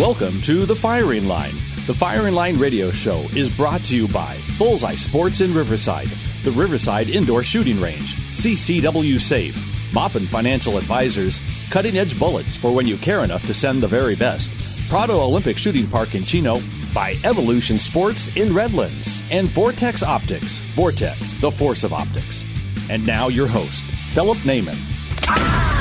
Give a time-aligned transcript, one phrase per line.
[0.00, 1.52] Welcome to The Firing Line.
[1.86, 6.06] The Firing Line radio show is brought to you by Bullseye Sports in Riverside,
[6.42, 9.54] the Riverside Indoor Shooting Range, CCW Safe,
[9.92, 14.16] Moppin Financial Advisors, Cutting Edge Bullets for when you care enough to send the very
[14.16, 14.50] best,
[14.88, 16.62] Prado Olympic Shooting Park in Chino,
[16.94, 22.42] by Evolution Sports in Redlands, and Vortex Optics, Vortex, the force of optics.
[22.88, 23.82] And now your host,
[24.14, 25.79] Philip Naiman.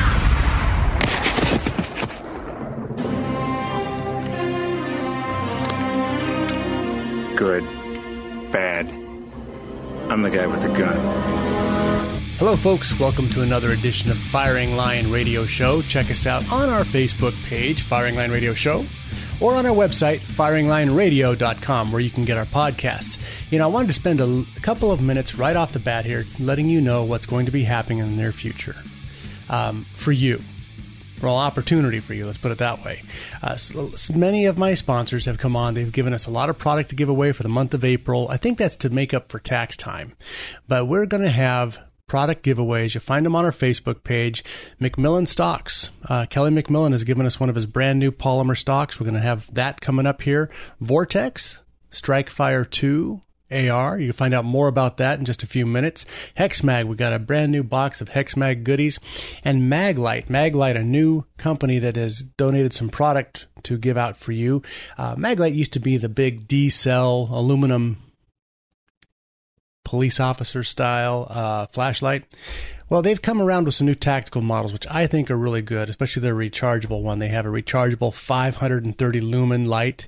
[7.39, 7.63] Good.
[8.51, 8.87] Bad.
[10.09, 10.97] I'm the guy with the gun.
[12.37, 12.99] Hello, folks.
[12.99, 15.81] Welcome to another edition of Firing Line Radio Show.
[15.83, 18.83] Check us out on our Facebook page, Firing Line Radio Show,
[19.39, 23.17] or on our website, firinglineradio.com, where you can get our podcasts.
[23.49, 26.25] You know, I wanted to spend a couple of minutes right off the bat here
[26.41, 28.75] letting you know what's going to be happening in the near future
[29.49, 30.41] um, for you.
[31.21, 33.03] Well, opportunity for you, let's put it that way.
[33.43, 35.73] Uh, so, many of my sponsors have come on.
[35.73, 38.27] They've given us a lot of product to give away for the month of April.
[38.29, 40.13] I think that's to make up for tax time.
[40.67, 42.95] But we're going to have product giveaways.
[42.95, 44.43] You find them on our Facebook page.
[44.81, 45.91] McMillan Stocks.
[46.07, 48.99] Uh, Kelly McMillan has given us one of his brand new polymer stocks.
[48.99, 50.49] We're going to have that coming up here.
[50.81, 51.59] Vortex,
[51.91, 53.99] Strike Fire 2, AR.
[53.99, 56.05] You can find out more about that in just a few minutes.
[56.37, 58.99] HexMag, we got a brand new box of HexMag goodies.
[59.43, 64.31] And Maglite, Maglite, a new company that has donated some product to give out for
[64.31, 64.61] you.
[64.97, 67.97] Uh, Maglite used to be the big D cell aluminum
[69.89, 72.23] police officer style uh, flashlight.
[72.89, 75.89] Well, they've come around with some new tactical models, which I think are really good,
[75.89, 77.17] especially their rechargeable one.
[77.17, 80.07] They have a rechargeable 530 lumen light,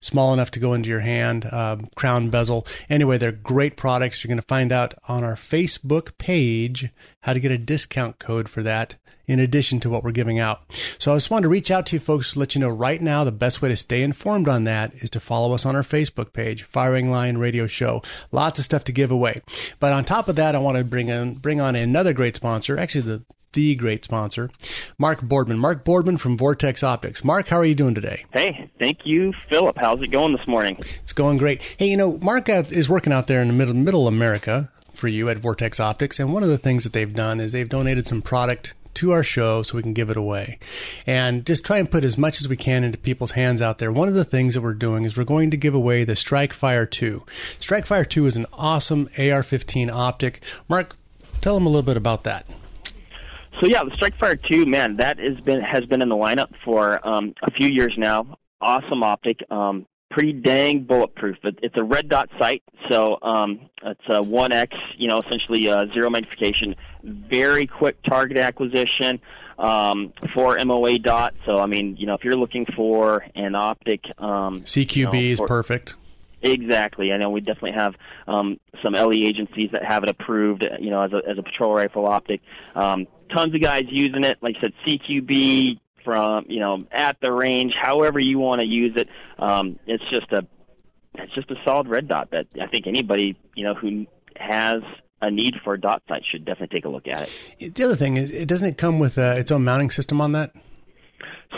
[0.00, 2.66] small enough to go into your hand, uh, crown bezel.
[2.88, 4.24] Anyway, they're great products.
[4.24, 6.90] You're going to find out on our Facebook page
[7.20, 8.96] how to get a discount code for that
[9.30, 10.62] in addition to what we're giving out.
[10.98, 13.00] So I just wanted to reach out to you folks to let you know right
[13.00, 15.82] now the best way to stay informed on that is to follow us on our
[15.82, 18.02] Facebook page, Firing Line Radio Show.
[18.32, 19.40] Lots of stuff to give away.
[19.78, 22.76] But on top of that, I want to bring in bring on another great sponsor,
[22.76, 24.48] actually the the great sponsor,
[24.96, 25.58] Mark Boardman.
[25.58, 27.24] Mark Boardman from Vortex Optics.
[27.24, 28.24] Mark, how are you doing today?
[28.32, 29.76] Hey, thank you, Philip.
[29.76, 30.76] How's it going this morning?
[31.02, 31.60] It's going great.
[31.76, 35.28] Hey, you know, Mark is working out there in the middle middle America for you
[35.28, 38.22] at Vortex Optics, and one of the things that they've done is they've donated some
[38.22, 40.58] product to our show so we can give it away
[41.06, 43.92] and just try and put as much as we can into people's hands out there.
[43.92, 46.52] One of the things that we're doing is we're going to give away the Strike
[46.52, 47.24] Fire 2.
[47.58, 50.42] Strike Fire 2 is an awesome AR 15 optic.
[50.68, 50.96] Mark,
[51.40, 52.46] tell them a little bit about that.
[53.60, 56.48] So yeah, the Strike Fire 2, man, that has been has been in the lineup
[56.64, 58.38] for um, a few years now.
[58.60, 59.40] Awesome optic.
[59.50, 61.36] Um, pretty dang bulletproof.
[61.44, 65.86] It, it's a red dot sight, so um, it's a 1x, you know, essentially uh,
[65.94, 69.20] zero magnification, very quick target acquisition
[69.58, 71.34] um, for MOA dot.
[71.44, 74.04] So, I mean, you know, if you're looking for an optic.
[74.18, 75.94] Um, CQB you know, is for, perfect.
[76.42, 77.12] Exactly.
[77.12, 77.94] I know we definitely have
[78.26, 81.74] um, some LE agencies that have it approved, you know, as a, as a patrol
[81.74, 82.40] rifle optic.
[82.74, 84.38] Um, tons of guys using it.
[84.40, 88.94] Like I said, CQB, from you know at the range, however you want to use
[88.96, 89.08] it.
[89.38, 90.46] Um, it's just a
[91.14, 94.06] it's just a solid red dot that I think anybody you know who
[94.36, 94.82] has
[95.22, 97.74] a need for a dot sight should definitely take a look at it.
[97.74, 100.32] The other thing is, it doesn't it come with uh, its own mounting system on
[100.32, 100.52] that?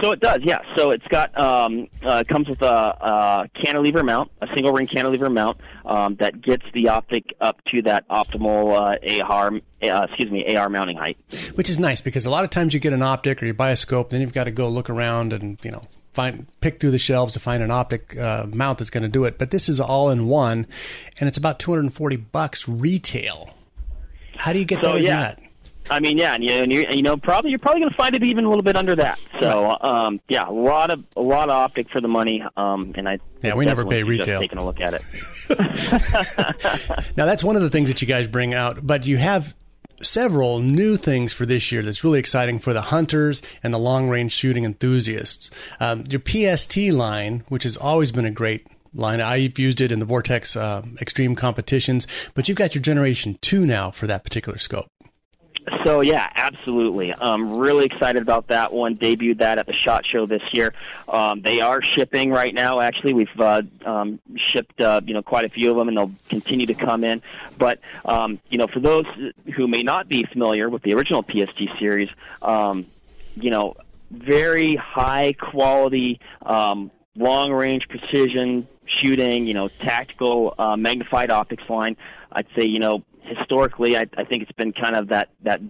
[0.00, 0.61] So it does, yeah.
[0.75, 5.28] So it's got um, uh, comes with a, a cantilever mount, a single ring cantilever
[5.28, 9.53] mount um, that gets the optic up to that optimal uh, AR,
[9.83, 11.19] uh, excuse me, AR mounting height.
[11.56, 13.71] Which is nice because a lot of times you get an optic or you buy
[13.71, 16.91] a scope, then you've got to go look around and you know find pick through
[16.91, 19.38] the shelves to find an optic uh, mount that's going to do it.
[19.38, 20.67] But this is all in one,
[21.19, 23.55] and it's about 240 bucks retail.
[24.37, 25.03] How do you get so, that?
[25.03, 25.20] Yeah.
[25.20, 25.38] That?
[25.91, 28.14] I mean, yeah, and you, and you, you know, probably you're probably going to find
[28.14, 29.19] it even a little bit under that.
[29.41, 33.09] So, um, yeah, a lot of a lot of optic for the money, um, and
[33.09, 34.41] I yeah, we never pay retail.
[34.41, 35.03] Taking a look at it.
[37.17, 39.55] now that's one of the things that you guys bring out, but you have
[40.02, 44.08] several new things for this year that's really exciting for the hunters and the long
[44.08, 45.50] range shooting enthusiasts.
[45.81, 49.20] Um, your PST line, which has always been a great line.
[49.20, 53.64] I've used it in the Vortex uh, Extreme competitions, but you've got your Generation 2
[53.66, 54.87] now for that particular scope.
[55.85, 57.14] So yeah, absolutely.
[57.14, 58.97] I'm really excited about that one.
[58.97, 60.75] Debuted that at the Shot Show this year.
[61.09, 62.81] Um, they are shipping right now.
[62.81, 66.12] Actually, we've uh, um, shipped uh, you know quite a few of them, and they'll
[66.29, 67.23] continue to come in.
[67.59, 69.05] But um, you know, for those
[69.55, 72.09] who may not be familiar with the original PST series,
[72.41, 72.87] um,
[73.37, 73.76] you know,
[74.11, 79.47] very high quality, um, long range precision shooting.
[79.47, 81.97] You know, tactical uh, magnified optics line.
[82.32, 83.05] I'd say you know
[83.37, 85.61] historically, I, I think it's been kind of that that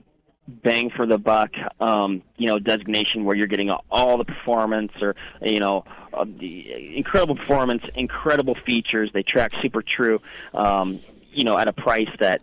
[0.49, 1.51] bang for the buck,
[1.81, 6.97] um, you know, designation where you're getting all the performance or you know, uh, the
[6.97, 9.11] incredible performance, incredible features.
[9.13, 10.21] They track super true,
[10.55, 11.01] um,
[11.33, 12.43] you know, at a price that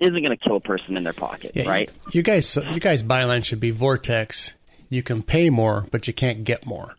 [0.00, 1.90] isn't going to kill a person in their pocket, yeah, right?
[2.12, 4.54] You guys, you guys, byline should be Vortex.
[4.88, 6.96] You can pay more, but you can't get more.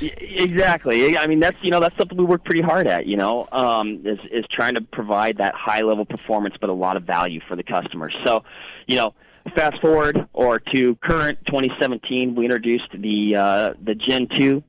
[0.00, 1.16] Exactly.
[1.16, 3.06] I mean, that's you know that's something we work pretty hard at.
[3.06, 6.96] You know, um, is is trying to provide that high level performance, but a lot
[6.96, 8.10] of value for the customer.
[8.24, 8.44] So,
[8.86, 9.14] you know,
[9.56, 14.62] fast forward or to current 2017, we introduced the uh, the Gen 2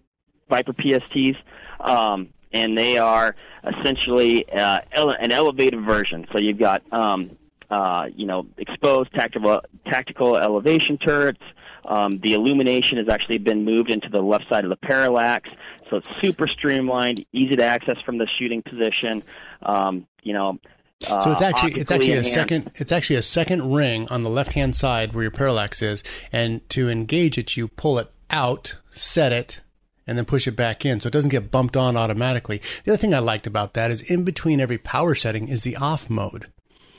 [0.50, 1.38] Viper PSTs,
[1.80, 3.36] um, and they are
[3.80, 6.26] essentially uh, ele- an elevated version.
[6.32, 7.32] So you've got um,
[7.70, 11.42] uh, you know exposed tactical tactical elevation turrets.
[11.88, 15.50] Um, the illumination has actually been moved into the left side of the parallax,
[15.90, 19.24] so it's super streamlined, easy to access from the shooting position.
[19.62, 20.60] Um, you know,
[21.08, 24.30] uh, so it's actually it's actually a second it's actually a second ring on the
[24.30, 28.78] left hand side where your parallax is, and to engage it, you pull it out,
[28.92, 29.62] set it,
[30.08, 32.62] and then push it back in, so it doesn't get bumped on automatically.
[32.84, 35.76] The other thing I liked about that is in between every power setting is the
[35.78, 36.52] off mode.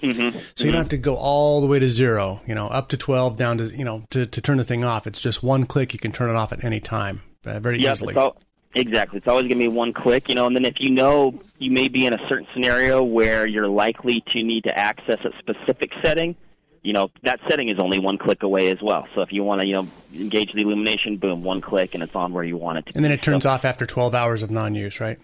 [0.03, 0.39] Mm-hmm.
[0.55, 2.97] So you don't have to go all the way to zero, you know, up to
[2.97, 5.07] 12, down to, you know, to, to turn the thing off.
[5.07, 5.93] It's just one click.
[5.93, 8.13] You can turn it off at any time uh, very yep, easily.
[8.13, 8.37] It's all,
[8.75, 9.19] exactly.
[9.19, 11.71] It's always going to be one click, you know, and then if you know you
[11.71, 15.93] may be in a certain scenario where you're likely to need to access a specific
[16.03, 16.37] setting,
[16.83, 19.09] you know, that setting is only one click away as well.
[19.15, 22.15] So if you want to, you know, engage the illumination, boom, one click and it's
[22.15, 24.43] on where you want it to And then it turns so, off after 12 hours
[24.45, 25.19] of non-use, right?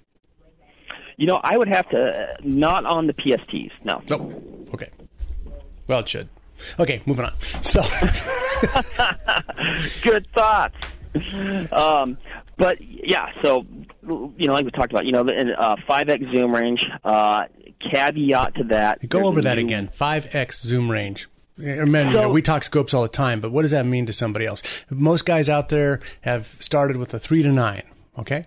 [1.16, 4.02] You know, I would have to, uh, not on the PSTs, no.
[4.10, 4.32] Oh,
[4.74, 4.90] okay.
[5.86, 6.28] Well, it should.
[6.78, 7.32] Okay, moving on.
[7.62, 7.82] So,
[10.02, 10.76] good thoughts.
[11.72, 12.18] Um,
[12.56, 13.66] but yeah, so
[14.06, 16.86] you know, like we talked about, you know, the uh, 5x zoom range.
[17.04, 17.46] Uh,
[17.90, 19.08] caveat to that.
[19.08, 19.64] Go over that new...
[19.64, 19.90] again.
[19.98, 21.28] 5x zoom range.
[21.58, 24.06] Remember, so, you know, we talk scopes all the time, but what does that mean
[24.06, 24.62] to somebody else?
[24.90, 27.82] Most guys out there have started with a three to nine.
[28.18, 28.46] Okay.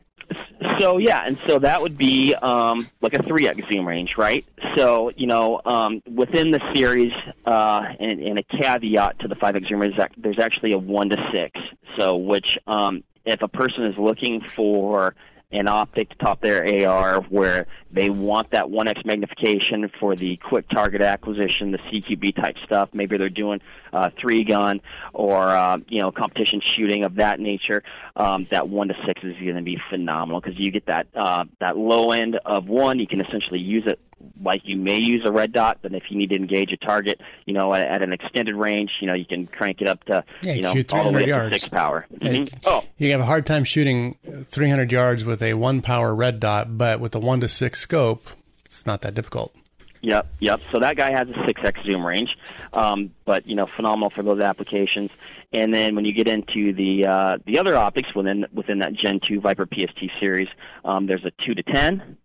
[0.79, 4.45] So yeah, and so that would be um, like a three x zoom range, right?
[4.75, 7.13] So you know, um, within the series,
[7.45, 11.09] uh, and, and a caveat to the five x zoom range, there's actually a one
[11.09, 11.59] to six.
[11.97, 15.15] So which, um, if a person is looking for
[15.55, 20.67] an optic to top their AR where they want that 1x magnification for the quick
[20.69, 22.89] target acquisition, the CQB type stuff.
[22.93, 23.61] Maybe they're doing
[23.93, 24.81] uh, three gun
[25.13, 27.83] or uh, you know competition shooting of that nature.
[28.15, 31.45] Um, that one to six is going to be phenomenal because you get that uh,
[31.59, 32.99] that low end of one.
[32.99, 33.99] You can essentially use it
[34.41, 37.19] like you may use a red dot, but if you need to engage a target,
[37.45, 40.23] you know, at, at an extended range, you know, you can crank it up to,
[40.41, 41.53] yeah, you know, all the way yards.
[41.53, 42.05] to six power.
[42.15, 42.57] Mm-hmm.
[42.65, 46.77] oh, you have a hard time shooting 300 yards with a one power red dot,
[46.77, 48.27] but with a one to six scope,
[48.65, 49.53] it's not that difficult.
[50.01, 50.61] Yep, yep.
[50.71, 52.29] So that guy has a 6x zoom range,
[52.73, 55.09] um, but you know, phenomenal for those applications.
[55.51, 59.19] And then when you get into the uh, the other optics within within that Gen
[59.19, 60.47] 2 Viper PST series,
[60.83, 62.17] um, there's a 2 to 10,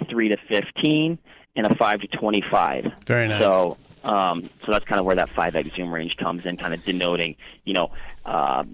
[0.00, 1.18] a 3 to 15,
[1.56, 2.84] and a 5 to 25.
[3.06, 3.40] Very nice.
[3.40, 6.84] So, um, so that's kind of where that 5x zoom range comes in, kind of
[6.84, 7.90] denoting, you know,
[8.24, 8.64] uh,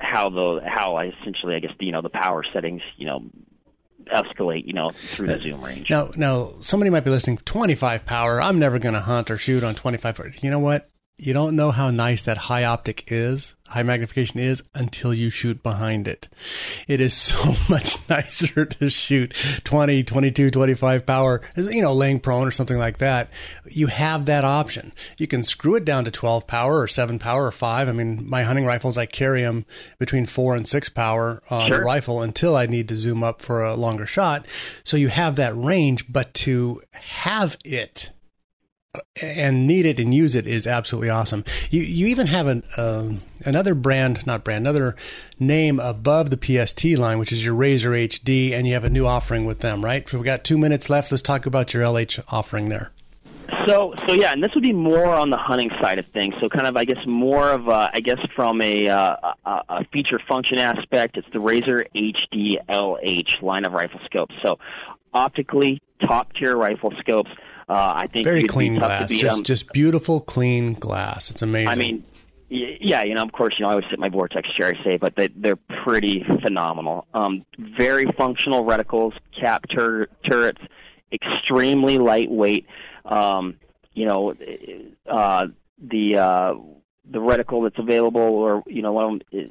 [0.00, 3.24] how the how I essentially, I guess, you know, the power settings, you know,
[4.12, 5.90] escalate, you know, through the uh, zoom range.
[5.90, 7.38] Now, now somebody might be listening.
[7.38, 8.40] 25 power.
[8.40, 10.42] I'm never going to hunt or shoot on 25.
[10.42, 10.90] You know what?
[11.18, 15.62] You don't know how nice that high optic is high magnification is until you shoot
[15.62, 16.28] behind it.
[16.86, 19.34] It is so much nicer to shoot
[19.64, 23.30] 20, 22, 25 power, you know, laying prone or something like that.
[23.66, 24.92] You have that option.
[25.18, 27.88] You can screw it down to 12 power or 7 power or 5.
[27.88, 29.66] I mean, my hunting rifles, I carry them
[29.98, 31.78] between 4 and 6 power on sure.
[31.78, 34.46] the rifle until I need to zoom up for a longer shot.
[34.84, 38.12] So you have that range, but to have it
[39.20, 41.44] and need it and use it is absolutely awesome.
[41.70, 44.96] You you even have an um, another brand, not brand, another
[45.38, 49.06] name above the PST line, which is your Razor HD, and you have a new
[49.06, 50.08] offering with them, right?
[50.08, 51.10] So We've got two minutes left.
[51.10, 52.90] Let's talk about your LH offering there.
[53.66, 56.34] So, so yeah, and this would be more on the hunting side of things.
[56.40, 59.84] So, kind of, I guess, more of, a, I guess, from a, uh, a, a
[59.86, 64.34] feature function aspect, it's the Razor HD LH line of rifle scopes.
[64.42, 64.58] So,
[65.14, 67.30] optically, top tier rifle scopes
[67.68, 69.44] Uh, I think very clean glass, beat just 'em.
[69.44, 71.30] just beautiful clean glass.
[71.30, 71.68] It's amazing.
[71.68, 72.04] I mean,
[72.48, 74.96] yeah, you know, of course, you know, I always sit my Vortex chair, I say,
[74.96, 77.06] but they, they're pretty phenomenal.
[77.12, 80.62] Um, very functional reticles, cap tur- turrets,
[81.12, 82.66] extremely lightweight.
[83.04, 83.56] Um,
[83.92, 84.34] you know,
[85.06, 85.48] uh,
[85.78, 86.54] the uh,
[87.10, 89.20] the reticle that's available, or you know, one of them.
[89.32, 89.50] Is,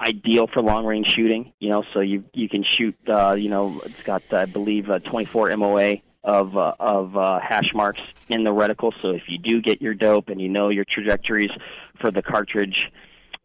[0.00, 3.80] ideal for long range shooting you know so you you can shoot uh you know
[3.84, 8.50] it's got i believe uh, 24 moa of uh, of uh, hash marks in the
[8.50, 8.92] reticle.
[9.02, 11.50] So if you do get your dope and you know your trajectories
[12.00, 12.90] for the cartridge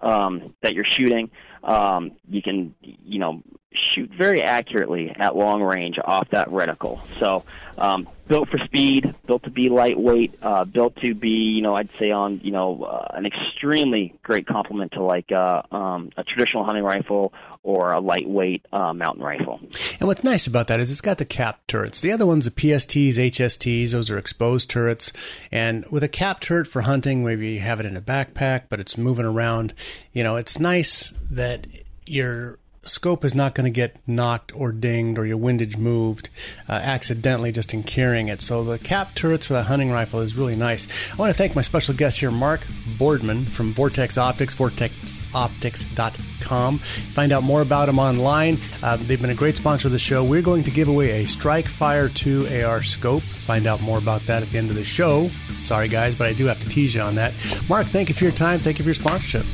[0.01, 1.31] um, that you're shooting,
[1.63, 3.41] um, you can you know
[3.74, 7.01] shoot very accurately at long range off that reticle.
[7.19, 7.43] So
[7.77, 11.89] um, built for speed, built to be lightweight, uh, built to be you know I'd
[12.00, 16.63] say on you know uh, an extremely great complement to like uh, um, a traditional
[16.63, 17.33] hunting rifle
[17.63, 19.59] or a lightweight uh, mountain rifle.
[20.00, 22.00] And what's nice about that is it's got the cap turrets.
[22.00, 25.12] The other ones, the PSTs, HSTs, those are exposed turrets.
[25.51, 28.79] And with a cap turret for hunting, maybe you have it in a backpack, but
[28.79, 29.74] it's moving around.
[30.13, 31.67] You know, it's nice that
[32.05, 32.57] your
[32.89, 36.29] scope is not going to get knocked or dinged or your windage moved
[36.67, 38.41] uh, accidentally just in carrying it.
[38.41, 40.88] So the cap turrets for that hunting rifle is really nice.
[41.12, 42.62] I want to thank my special guest here, Mark
[42.98, 46.77] Boardman from Vortex Optics, vortexoptics.com.
[46.77, 48.58] Find out more about them online.
[48.82, 50.24] Uh, they've been a great sponsor of the show.
[50.24, 53.22] We're going to give away a Strike Fire 2 AR scope.
[53.22, 55.27] Find out more about that at the end of the show.
[55.62, 57.34] Sorry, guys, but I do have to tease you on that.
[57.67, 58.60] Mark, thank you for your time.
[58.60, 59.46] Thank you for your sponsorship.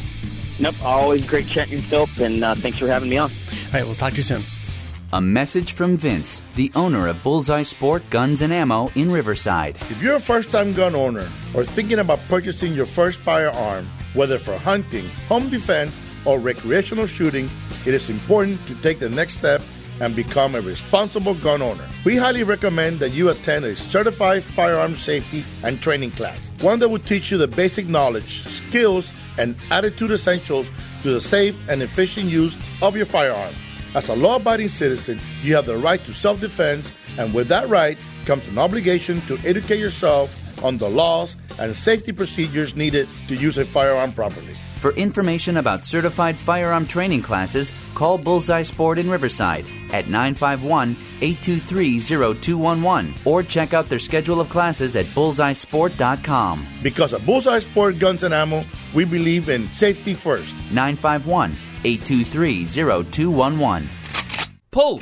[0.59, 3.29] Nope, always great chatting yourself, and uh, thanks for having me on.
[3.29, 4.41] All right, we'll talk to you soon.
[5.13, 9.77] A message from Vince, the owner of Bullseye Sport Guns and Ammo in Riverside.
[9.91, 14.39] If you're a first time gun owner or thinking about purchasing your first firearm, whether
[14.39, 15.93] for hunting, home defense,
[16.25, 17.49] or recreational shooting,
[17.85, 19.61] it is important to take the next step
[19.99, 21.87] and become a responsible gun owner.
[22.05, 26.89] We highly recommend that you attend a certified firearm safety and training class, one that
[26.89, 30.69] will teach you the basic knowledge, skills, and attitude essentials
[31.03, 33.53] to the safe and efficient use of your firearm.
[33.95, 37.69] As a law abiding citizen, you have the right to self defense, and with that
[37.69, 43.35] right comes an obligation to educate yourself on the laws and safety procedures needed to
[43.35, 44.55] use a firearm properly.
[44.79, 51.99] For information about certified firearm training classes, call Bullseye Sport in Riverside at 951 823
[51.99, 56.67] 0211 or check out their schedule of classes at bullseyesport.com.
[56.81, 60.55] Because at Bullseye Sport Guns and Ammo, we believe in safety first.
[60.71, 63.89] 951 823 0211.
[64.71, 65.01] Pull!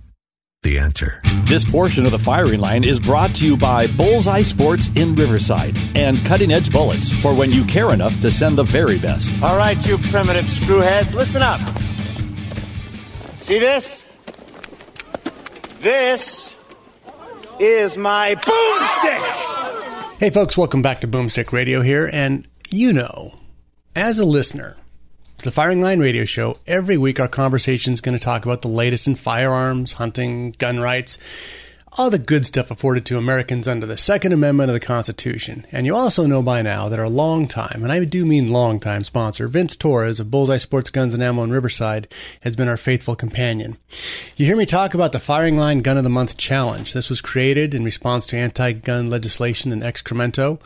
[0.63, 1.23] The answer.
[1.45, 5.75] This portion of the firing line is brought to you by Bullseye Sports in Riverside
[5.95, 9.31] and Cutting Edge Bullets for when you care enough to send the very best.
[9.41, 11.59] All right, you primitive screwheads, listen up.
[13.41, 14.05] See this?
[15.79, 16.55] This
[17.59, 20.19] is my boomstick.
[20.19, 22.07] Hey, folks, welcome back to Boomstick Radio here.
[22.13, 23.33] And you know,
[23.95, 24.77] as a listener
[25.41, 28.61] to the Firing Line Radio Show, every week our conversation is going to talk about
[28.61, 31.17] the latest in firearms, hunting, gun rights,
[31.97, 35.65] all the good stuff afforded to Americans under the Second Amendment of the Constitution.
[35.73, 38.79] And you also know by now that our long time, and I do mean long
[38.79, 42.07] time sponsor, Vince Torres of Bullseye Sports Guns and Ammo in Riverside,
[42.41, 43.77] has been our faithful companion.
[44.37, 46.93] You hear me talk about the Firing Line Gun of the Month Challenge.
[46.93, 50.61] This was created in response to anti gun legislation in Excremento.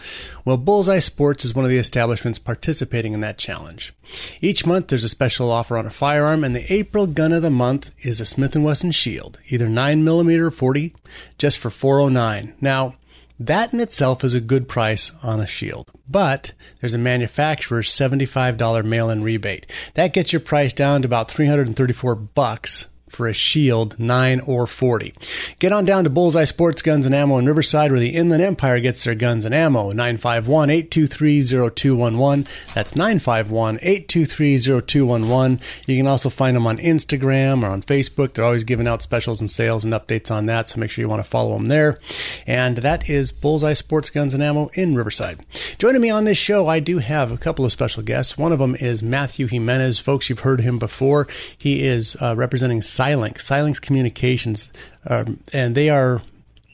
[0.45, 3.93] Well, Bullseye Sports is one of the establishments participating in that challenge.
[4.41, 7.49] Each month there's a special offer on a firearm, and the April gun of the
[7.49, 10.93] month is a Smith & Wesson Shield, either 9mm or 40,
[11.37, 12.55] just for 409.
[12.61, 12.95] Now,
[13.39, 18.85] that in itself is a good price on a shield, but there's a manufacturer's $75
[18.85, 19.67] mail-in rebate.
[19.95, 25.13] That gets your price down to about 334 bucks for a Shield 9 or 40.
[25.59, 28.79] Get on down to Bullseye Sports Guns and Ammo in Riverside where the Inland Empire
[28.79, 29.91] gets their guns and ammo.
[29.91, 32.47] 951 823 0211.
[32.73, 35.59] That's 951 823 0211.
[35.87, 38.33] You can also find them on Instagram or on Facebook.
[38.33, 41.09] They're always giving out specials and sales and updates on that, so make sure you
[41.09, 41.99] want to follow them there.
[42.45, 45.45] And that is Bullseye Sports Guns and Ammo in Riverside.
[45.77, 48.37] Joining me on this show, I do have a couple of special guests.
[48.37, 49.99] One of them is Matthew Jimenez.
[49.99, 51.27] Folks, you've heard him before.
[51.57, 52.81] He is uh, representing
[53.11, 54.71] Silynx, Communications,
[55.07, 56.21] um, and they are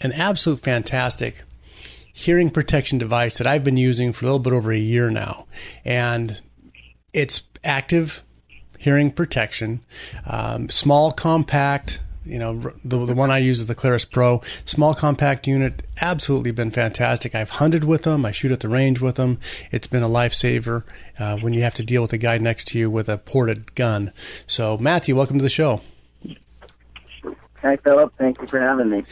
[0.01, 1.43] an absolute fantastic
[2.13, 5.47] hearing protection device that I've been using for a little bit over a year now.
[5.85, 6.41] And
[7.13, 8.23] it's active
[8.77, 9.81] hearing protection,
[10.25, 11.99] um, small, compact.
[12.23, 14.43] You know, the, the one I use is the Clarus Pro.
[14.63, 15.81] Small, compact unit.
[15.99, 17.33] Absolutely been fantastic.
[17.33, 18.25] I've hunted with them.
[18.25, 19.39] I shoot at the range with them.
[19.71, 20.83] It's been a lifesaver
[21.17, 23.73] uh, when you have to deal with a guy next to you with a ported
[23.73, 24.11] gun.
[24.45, 25.81] So, Matthew, welcome to the show.
[27.61, 28.13] Hi, Philip.
[28.17, 29.03] Thank you for having me.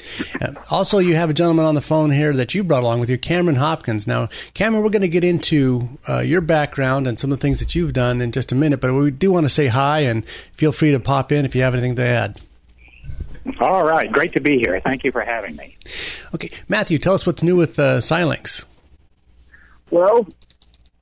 [0.42, 3.10] Uh, also, you have a gentleman on the phone here that you brought along with
[3.10, 4.08] you, Cameron Hopkins.
[4.08, 7.60] Now, Cameron, we're going to get into uh, your background and some of the things
[7.60, 10.28] that you've done in just a minute, but we do want to say hi and
[10.54, 12.42] feel free to pop in if you have anything to add.
[13.60, 14.12] All right.
[14.12, 14.80] Great to be here.
[14.82, 15.78] Thank you for having me.
[16.34, 16.50] Okay.
[16.68, 18.66] Matthew, tell us what's new with uh, Silynx.
[19.92, 20.28] Well,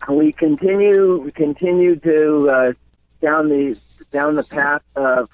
[0.09, 2.73] we continue we continue to uh,
[3.21, 3.77] down the
[4.11, 5.29] down the path of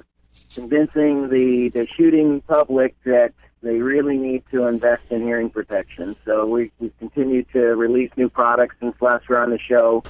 [0.53, 6.15] convincing the, the shooting public that they really need to invest in hearing protection.
[6.25, 10.03] So we, we continue to release new products since last year on the show.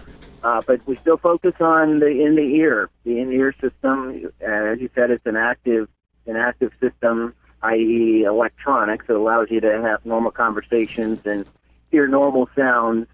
[0.43, 4.29] Uh, but we still focus on the in the ear, the in ear system.
[4.41, 5.88] Uh, as you said, it's an active,
[6.25, 9.05] an active system, i.e., electronics.
[9.07, 11.45] It allows you to have normal conversations and
[11.91, 13.07] hear normal sounds,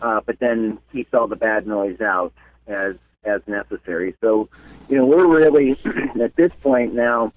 [0.00, 2.32] uh, but then keeps all the bad noise out
[2.66, 2.94] as
[3.24, 4.14] as necessary.
[4.20, 4.48] So,
[4.88, 5.78] you know, we're really
[6.20, 7.32] at this point now.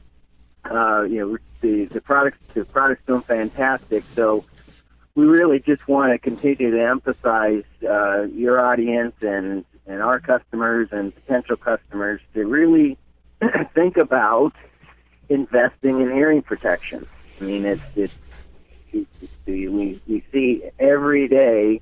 [0.63, 4.03] Uh, you know, the the products the products doing fantastic.
[4.15, 4.45] So,
[5.15, 10.89] we really just want to continue to emphasize uh, your audience and and our customers
[10.91, 12.97] and potential customers to really
[13.75, 14.53] think about
[15.27, 17.05] investing in hearing protection.
[17.41, 18.13] I mean, it's it's,
[18.93, 21.81] it's we we see every day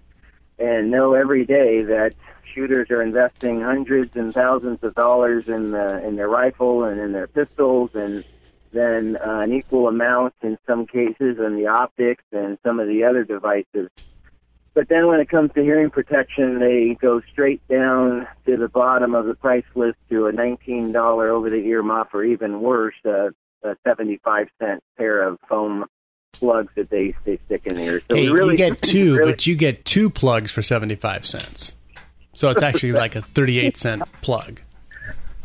[0.58, 2.14] and know every day that
[2.54, 7.12] shooters are investing hundreds and thousands of dollars in the in their rifle and in
[7.12, 8.24] their pistols, and
[8.72, 13.04] then uh, an equal amount in some cases in the optics and some of the
[13.04, 13.90] other devices.
[14.74, 19.16] But then when it comes to hearing protection, they go straight down to the bottom
[19.16, 23.32] of the price list to a $19 over-the-ear muff, or even worse, a,
[23.64, 25.86] a 75 cent pair of foam
[26.32, 28.02] plugs that they, they stick in the ear.
[28.10, 31.76] So hey, really, you get two, really, but you get two plugs for 75 cents.
[32.41, 34.62] So it's actually like a 38 cent plug.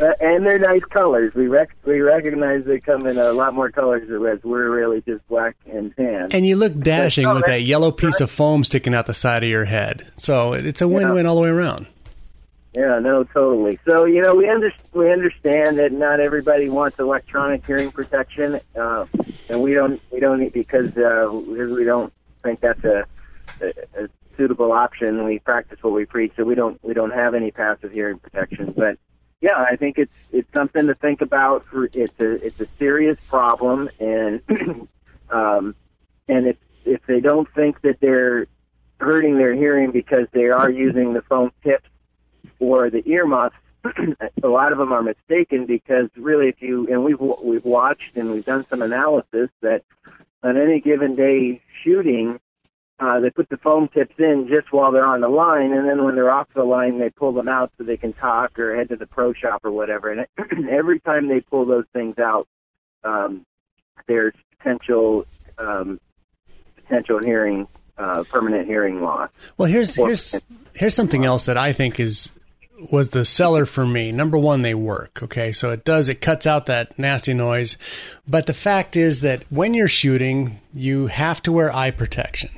[0.00, 1.34] Uh, and they're nice colors.
[1.34, 4.42] We rec- we recognize they come in a lot more colors than reds.
[4.42, 6.28] We're really just black and tan.
[6.32, 9.44] And you look dashing oh, with that yellow piece of foam sticking out the side
[9.44, 10.10] of your head.
[10.16, 11.28] So it's a win-win yeah.
[11.28, 11.86] all the way around.
[12.72, 13.78] Yeah, no, totally.
[13.84, 19.04] So you know, we under- we understand that not everybody wants electronic hearing protection, uh,
[19.50, 22.10] and we don't we don't because uh, we don't
[22.42, 23.04] think that's a,
[23.60, 25.24] a, a suitable option.
[25.24, 28.72] We practice what we preach, so we don't we don't have any passive hearing protection.
[28.76, 28.98] But
[29.40, 31.64] yeah, I think it's it's something to think about.
[31.66, 34.40] For it's a it's a serious problem, and
[35.30, 35.74] um,
[36.28, 38.46] and if if they don't think that they're
[38.98, 41.88] hurting their hearing because they are using the foam tips
[42.58, 43.56] or the earmuffs,
[44.42, 48.30] a lot of them are mistaken because really, if you and we've we've watched and
[48.30, 49.84] we've done some analysis that
[50.42, 52.40] on any given day shooting,
[52.98, 56.04] uh, they put the foam tips in just while they're on the line, and then
[56.04, 58.88] when they're off the line, they pull them out so they can talk or head
[58.88, 60.10] to the pro shop or whatever.
[60.10, 60.26] And
[60.70, 62.48] every time they pull those things out,
[63.04, 63.44] um,
[64.08, 65.26] there's potential
[65.58, 66.00] um,
[66.76, 69.30] potential hearing uh, permanent hearing loss.
[69.58, 70.40] Well, here's here's
[70.74, 72.32] here's something else that I think is
[72.90, 74.10] was the seller for me.
[74.10, 75.22] Number one, they work.
[75.22, 77.76] Okay, so it does it cuts out that nasty noise,
[78.26, 82.50] but the fact is that when you're shooting, you have to wear eye protection.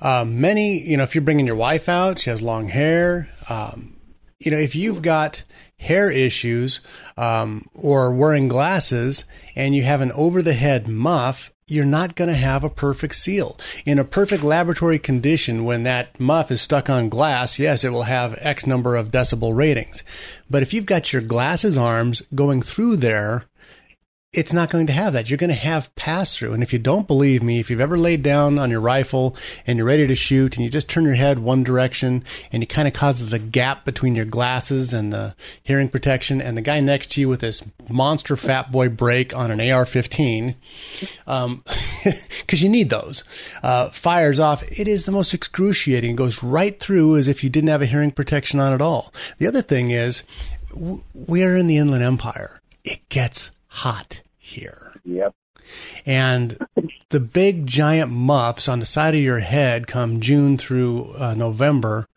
[0.00, 3.28] Um, many, you know, if you're bringing your wife out, she has long hair.
[3.48, 3.96] Um,
[4.38, 5.42] you know, if you've got
[5.78, 6.80] hair issues
[7.16, 12.28] um, or wearing glasses and you have an over the head muff, you're not going
[12.28, 13.58] to have a perfect seal.
[13.86, 18.04] In a perfect laboratory condition, when that muff is stuck on glass, yes, it will
[18.04, 20.02] have X number of decibel ratings.
[20.50, 23.44] But if you've got your glasses arms going through there,
[24.32, 25.28] it's not going to have that.
[25.28, 26.52] You're going to have pass through.
[26.52, 29.34] And if you don't believe me, if you've ever laid down on your rifle
[29.66, 32.68] and you're ready to shoot and you just turn your head one direction and it
[32.68, 36.78] kind of causes a gap between your glasses and the hearing protection and the guy
[36.78, 40.54] next to you with this monster fat boy break on an AR 15,
[41.26, 41.64] um,
[42.46, 43.24] cause you need those,
[43.64, 44.62] uh, fires off.
[44.70, 46.12] It is the most excruciating.
[46.12, 49.12] It goes right through as if you didn't have a hearing protection on at all.
[49.38, 50.22] The other thing is
[50.72, 52.60] we are in the Inland Empire.
[52.84, 54.92] It gets hot here.
[55.04, 55.34] Yep.
[56.04, 56.58] And
[57.10, 62.08] the big giant muffs on the side of your head come June through uh, November.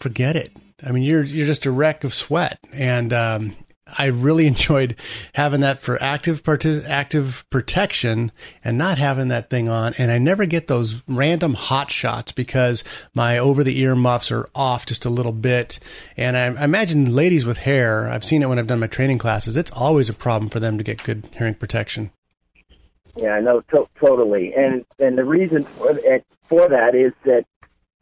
[0.00, 0.52] Forget it.
[0.84, 4.96] I mean, you're you're just a wreck of sweat, and um, I really enjoyed
[5.34, 6.42] having that for active
[6.86, 8.32] active protection
[8.64, 9.94] and not having that thing on.
[9.98, 12.82] And I never get those random hot shots because
[13.14, 15.78] my over the ear muffs are off just a little bit.
[16.16, 19.18] And I, I, imagine ladies with hair, I've seen it when I've done my training
[19.18, 19.56] classes.
[19.56, 22.10] It's always a problem for them to get good hearing protection.
[23.16, 24.52] Yeah, I know to- totally.
[24.54, 25.98] And and the reason for,
[26.48, 27.46] for that is that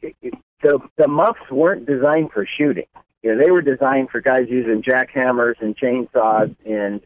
[0.00, 2.86] the the muffs weren't designed for shooting
[3.24, 7.00] you know, they were designed for guys using jackhammers and chainsaws and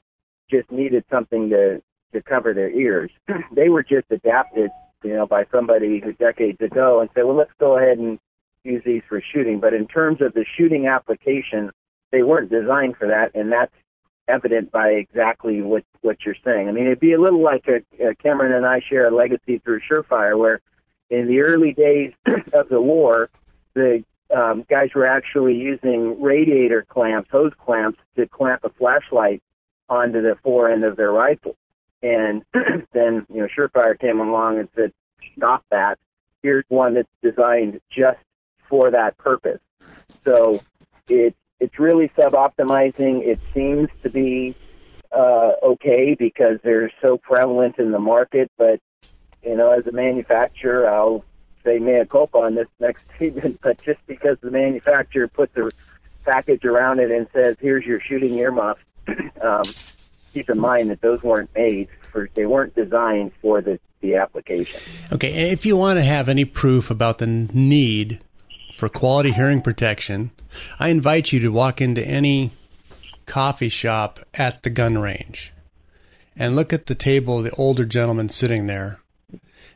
[0.50, 1.80] just needed something to
[2.12, 3.10] to cover their ears.
[3.52, 4.70] they were just adapted,
[5.04, 8.18] you know, by somebody who decades ago and said, well, let's go ahead and
[8.64, 9.60] use these for shooting.
[9.60, 11.70] But in terms of the shooting application,
[12.10, 13.74] they weren't designed for that, and that's
[14.26, 16.68] evident by exactly what what you're saying.
[16.68, 19.58] I mean, it'd be a little like a, a Cameron and I share a legacy
[19.58, 20.60] through Surefire, where
[21.10, 22.12] in the early days
[22.52, 23.30] of the war,
[23.74, 24.02] the
[24.34, 29.42] um, guys were actually using radiator clamps, hose clamps, to clamp a flashlight
[29.88, 31.56] onto the fore end of their rifle.
[32.02, 32.44] And
[32.92, 34.92] then, you know, Surefire came along and said,
[35.36, 35.98] stop that.
[36.42, 38.18] Here's one that's designed just
[38.68, 39.60] for that purpose.
[40.24, 40.60] So
[41.08, 43.26] it's it's really sub-optimizing.
[43.26, 44.54] It seems to be
[45.10, 48.78] uh, okay because they're so prevalent in the market, but
[49.42, 51.24] you know, as a manufacturer, I'll
[51.68, 55.70] say mea culpa on this next season, but just because the manufacturer puts a
[56.24, 58.76] package around it and says, "Here's your shooting earmuff,"
[59.42, 59.62] um,
[60.32, 64.80] keep in mind that those weren't made for, they weren't designed for the the application.
[65.12, 68.20] Okay, if you want to have any proof about the need
[68.74, 70.30] for quality hearing protection,
[70.78, 72.52] I invite you to walk into any
[73.26, 75.52] coffee shop at the gun range
[76.36, 79.00] and look at the table of the older gentleman sitting there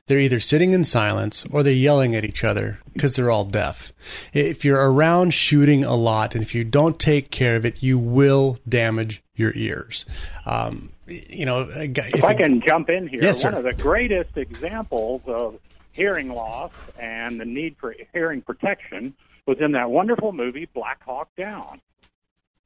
[0.07, 3.93] they're either sitting in silence or they're yelling at each other because they're all deaf.
[4.33, 7.99] If you're around shooting a lot and if you don't take care of it, you
[7.99, 10.05] will damage your ears.
[10.45, 14.37] Um, you know, if, if I can jump in here, yes, one of the greatest
[14.37, 15.59] examples of
[15.93, 19.15] hearing loss and the need for hearing protection
[19.47, 21.81] was in that wonderful movie Black Hawk Down.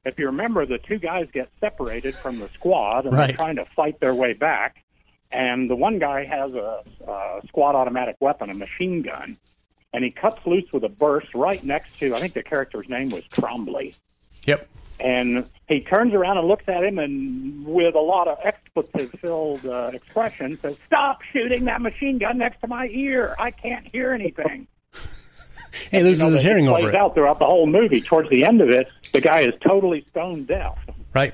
[0.05, 3.27] If you remember, the two guys get separated from the squad and right.
[3.27, 4.83] they're trying to fight their way back
[5.31, 9.37] and the one guy has a, a squad automatic weapon, a machine gun,
[9.93, 13.09] and he cuts loose with a burst right next to I think the character's name
[13.09, 13.95] was Trombley.
[14.45, 14.67] Yep.
[14.99, 19.91] And he turns around and looks at him, and with a lot of expletive-filled uh,
[19.93, 23.35] expression, says, "Stop shooting that machine gun next to my ear!
[23.37, 24.65] I can't hear anything."
[25.91, 26.95] hey, loses you know, his hearing over plays it.
[26.95, 28.01] out throughout the whole movie.
[28.01, 30.79] Towards the end of it, the guy is totally stone deaf.
[31.13, 31.33] Right.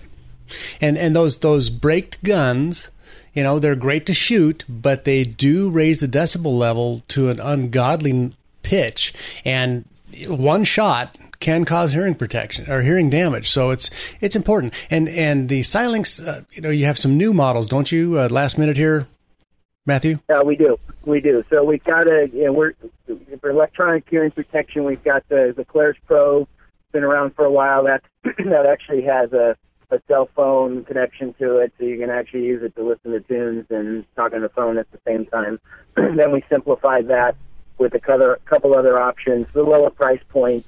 [0.82, 2.92] And and those those braked guns
[3.34, 7.40] you know, they're great to shoot, but they do raise the decibel level to an
[7.40, 9.14] ungodly pitch.
[9.44, 9.86] And
[10.28, 13.52] one shot can cause hearing protection or hearing damage.
[13.52, 13.90] So it's
[14.22, 14.74] it's important.
[14.90, 18.20] And and the Silynx, uh, you know, you have some new models, don't you?
[18.20, 19.08] Uh, last minute here,
[19.86, 20.20] Matthew.
[20.30, 20.80] Yeah, we do.
[21.06, 21.44] We do.
[21.50, 22.74] So we've got a you know, we're
[23.42, 24.86] for electronic hearing protection.
[24.86, 26.42] We've got the the Clarus Pro.
[26.42, 27.84] It's been around for a while.
[27.84, 29.58] That that actually has a
[29.94, 33.20] a cell phone connection to it, so you can actually use it to listen to
[33.22, 35.60] tunes and talk on the phone at the same time.
[35.96, 37.36] then we simplified that
[37.78, 40.66] with a couple, other options, the lower price point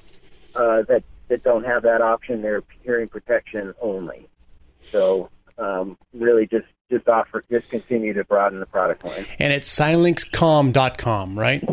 [0.55, 2.41] uh, that that don't have that option.
[2.41, 4.27] They're hearing protection only.
[4.91, 9.25] So um, really, just just offer, just continue to broaden the product line.
[9.39, 11.63] And it's silynxcom.com, right?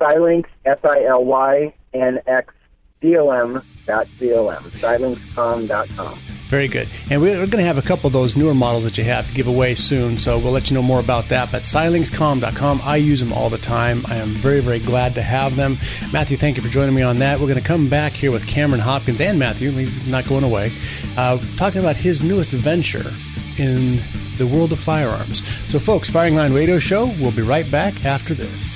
[0.00, 2.52] Silynx, S I L Y N X
[3.02, 6.18] CLM.CLM, silynxcom.com.
[6.46, 6.88] Very good.
[7.10, 9.34] And we're going to have a couple of those newer models that you have to
[9.34, 11.50] give away soon, so we'll let you know more about that.
[11.50, 14.02] But silynxcom.com, I use them all the time.
[14.06, 15.76] I am very, very glad to have them.
[16.12, 17.40] Matthew, thank you for joining me on that.
[17.40, 20.70] We're going to come back here with Cameron Hopkins and Matthew, he's not going away,
[21.16, 23.10] uh, talking about his newest venture
[23.58, 23.98] in
[24.38, 25.44] the world of firearms.
[25.68, 28.75] So, folks, Firing Line Radio Show, we'll be right back after this.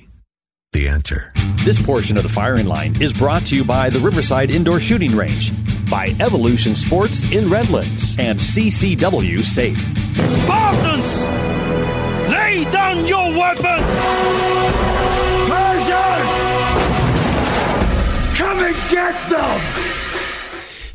[0.73, 1.33] The answer.
[1.65, 5.13] This portion of the firing line is brought to you by the Riverside Indoor Shooting
[5.13, 5.51] Range,
[5.89, 9.77] by Evolution Sports in Redlands, and CCW Safe.
[10.25, 11.25] Spartans!
[12.31, 13.91] Lay down your weapons!
[15.51, 16.31] Persians!
[18.37, 19.59] Come and get them!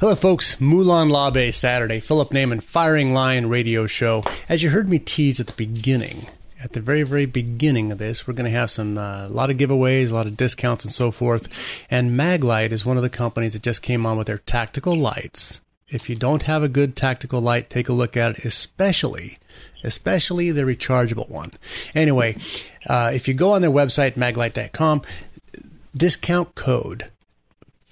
[0.01, 0.57] Hello, folks.
[0.57, 2.01] Molon Labe Saturday.
[2.01, 4.25] Philip Naiman, Firing Line Radio Show.
[4.49, 6.27] As you heard me tease at the beginning,
[6.67, 9.51] at the very, very beginning of this, we're going to have some uh, a lot
[9.51, 11.47] of giveaways, a lot of discounts, and so forth.
[11.89, 15.61] And Maglite is one of the companies that just came on with their tactical lights.
[15.89, 19.39] If you don't have a good tactical light, take a look at it, especially,
[19.85, 21.53] especially the rechargeable one.
[21.95, 22.37] Anyway,
[22.89, 25.03] uh, if you go on their website, maglite.com,
[25.95, 27.13] discount code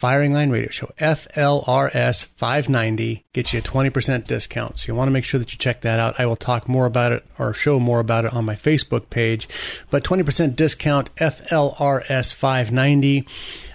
[0.05, 4.77] Firing Line Radio Show, FLRS 590, gets you a 20% discount.
[4.77, 6.21] So you want to make sure that you check that out.
[6.21, 9.49] I will talk more about it or show more about it on my Facebook page.
[9.91, 13.27] But 20% discount, FLRS 590.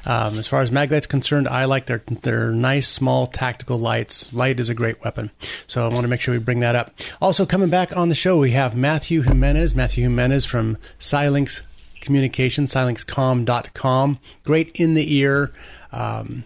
[0.05, 4.31] Um, as far as Maglite's concerned, I like their their nice small tactical lights.
[4.31, 5.31] Light is a great weapon,
[5.65, 6.93] so I want to make sure we bring that up.
[7.19, 9.73] Also, coming back on the show, we have Matthew Jimenez.
[9.73, 11.63] Matthew Jimenez from Silynx
[12.01, 14.19] Communication, silynxcom.com.
[14.43, 15.51] Great in the ear,
[15.91, 16.45] um,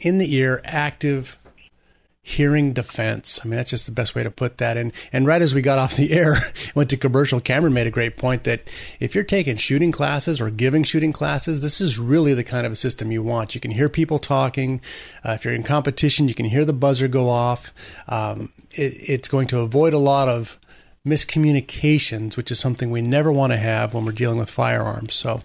[0.00, 1.38] in the ear, active
[2.24, 3.40] hearing defense.
[3.42, 4.76] I mean, that's just the best way to put that.
[4.76, 6.38] And and right as we got off the air,
[6.74, 7.40] went to commercial.
[7.40, 8.68] Cameron made a great point that
[9.00, 12.72] if you're taking shooting classes or giving shooting classes, this is really the kind of
[12.72, 13.54] a system you want.
[13.54, 14.80] You can hear people talking.
[15.26, 17.74] Uh, if you're in competition, you can hear the buzzer go off.
[18.08, 20.58] Um, it, it's going to avoid a lot of
[21.06, 25.14] miscommunications, which is something we never want to have when we're dealing with firearms.
[25.14, 25.40] So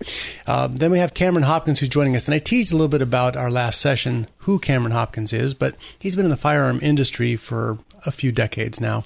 [0.46, 2.28] uh, then we have Cameron Hopkins who's joining us.
[2.28, 5.76] And I teased a little bit about our last session, who Cameron Hopkins is, but
[5.98, 9.04] he's been in the firearm industry for a few decades now.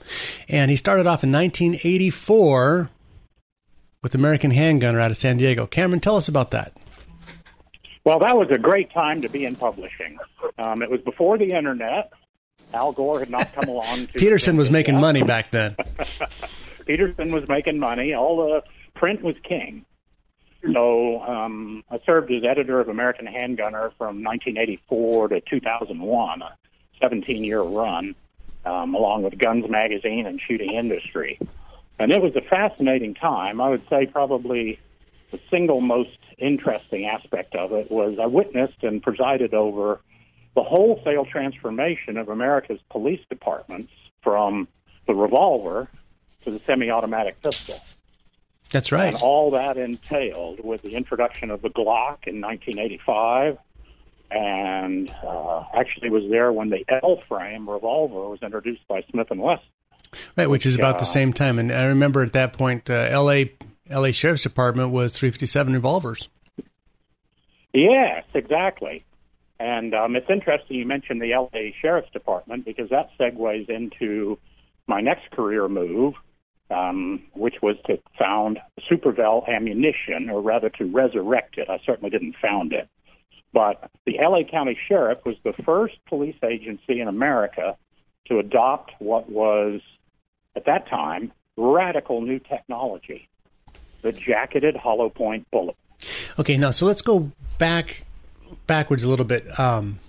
[0.50, 2.90] And he started off in 1984
[4.04, 5.66] with American Handgunner out of San Diego.
[5.68, 6.74] Cameron, tell us about that.
[8.04, 10.18] Well, that was a great time to be in publishing.
[10.58, 12.12] Um, it was before the internet.
[12.74, 14.08] Al Gore had not come along.
[14.08, 15.76] To Petersen was making money back then.
[16.86, 18.14] Petersen was making money.
[18.14, 18.64] All the
[18.96, 19.86] print was king.
[20.74, 26.56] So um, I served as editor of American Handgunner from 1984 to 2001, a
[27.02, 28.16] 17-year run,
[28.66, 31.40] um, along with Guns Magazine and Shooting Industry.
[31.98, 33.60] And it was a fascinating time.
[33.60, 34.80] I would say probably
[35.32, 40.00] the single most interesting aspect of it was I witnessed and presided over
[40.56, 44.68] the wholesale transformation of America's police departments from
[45.08, 45.88] the revolver
[46.44, 47.80] to the semi-automatic pistol.
[48.70, 49.14] That's right.
[49.14, 53.58] And all that entailed with the introduction of the Glock in 1985,
[54.30, 59.66] and uh, actually was there when the L-frame revolver was introduced by Smith and Wesson.
[60.38, 61.60] Right, which is about uh, the same time.
[61.60, 63.54] And I remember at that point, uh, L.A.
[63.90, 64.12] L.A.
[64.14, 66.30] Sheriff's Department was 357 revolvers.
[67.74, 69.04] Yes, exactly.
[69.62, 74.40] And um, it's interesting you mentioned the LA Sheriff's Department because that segues into
[74.88, 76.16] my next career move,
[76.72, 78.58] um, which was to found
[78.90, 81.70] Super Vel Ammunition, or rather to resurrect it.
[81.70, 82.90] I certainly didn't found it.
[83.54, 87.78] But the LA County Sheriff was the first police agency in America
[88.30, 89.80] to adopt what was,
[90.56, 93.30] at that time, radical new technology
[94.02, 95.76] the jacketed hollow point bullet.
[96.40, 98.06] Okay, now, so let's go back
[98.68, 99.60] backwards a little bit.
[99.60, 100.00] Um,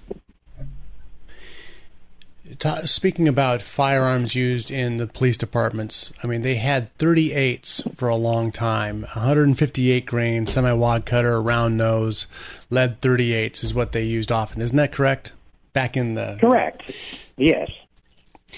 [2.59, 8.09] t- speaking about firearms used in the police departments, I mean, they had 38s for
[8.09, 12.27] a long time, 158 grain, semi wad cutter, round nose,
[12.71, 14.63] lead 38s is what they used often.
[14.63, 15.33] Isn't that correct?
[15.73, 16.37] Back in the.
[16.41, 16.91] Correct.
[17.37, 17.71] Yes.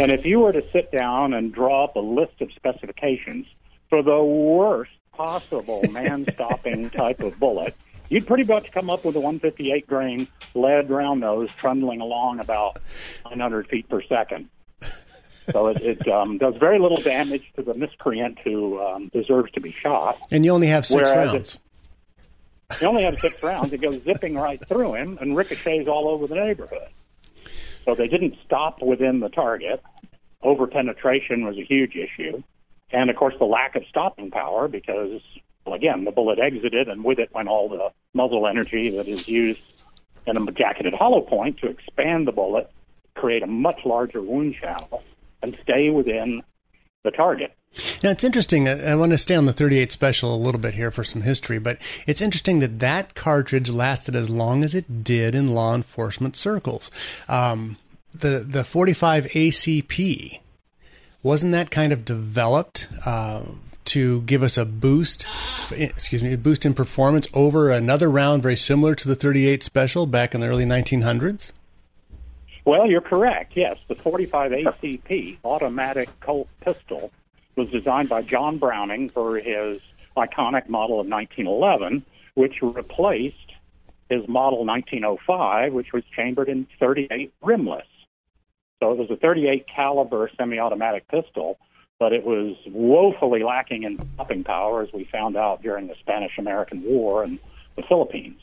[0.00, 3.46] And if you were to sit down and draw up a list of specifications
[3.88, 7.76] for the worst possible man-stopping type of bullet,
[8.08, 12.78] you'd pretty much come up with a 158 grain lead round nose trundling along about
[13.24, 14.48] 900 feet per second.
[15.52, 19.60] So it, it um, does very little damage to the miscreant who um, deserves to
[19.60, 20.18] be shot.
[20.30, 21.58] And you only have six Whereas rounds.
[22.70, 23.72] It, you only have six rounds.
[23.72, 26.88] It goes zipping right through him and ricochets all over the neighborhood.
[27.84, 29.82] So they didn't stop within the target.
[30.42, 32.42] Over penetration was a huge issue.
[32.90, 35.20] And of course, the lack of stopping power because,
[35.64, 39.26] well, again, the bullet exited and with it went all the muzzle energy that is
[39.26, 39.60] used
[40.26, 42.70] in a jacketed hollow point to expand the bullet,
[43.14, 45.02] create a much larger wound channel,
[45.42, 46.42] and stay within
[47.02, 47.52] the target.
[48.02, 48.68] Now it's interesting.
[48.68, 51.58] I want to stay on the 38 special a little bit here for some history,
[51.58, 56.36] but it's interesting that that cartridge lasted as long as it did in law enforcement
[56.36, 56.90] circles.
[57.28, 57.76] Um,
[58.12, 60.38] the the 45 ACP
[61.22, 63.42] wasn't that kind of developed uh,
[63.86, 65.26] to give us a boost,
[65.70, 70.06] excuse me, a boost in performance over another round very similar to the 38 special
[70.06, 71.52] back in the early 1900s.
[72.64, 73.52] Well, you're correct.
[73.56, 77.12] Yes, the 45 ACP automatic Colt pistol
[77.56, 79.80] was designed by John Browning for his
[80.16, 83.36] iconic model of 1911, which replaced
[84.08, 87.86] his model 1905, which was chambered in 38 rimless.
[88.80, 91.58] So it was a 38 caliber semi-automatic pistol,
[91.98, 96.82] but it was woefully lacking in stopping power, as we found out during the Spanish-American
[96.82, 97.38] War in
[97.76, 98.40] the Philippines.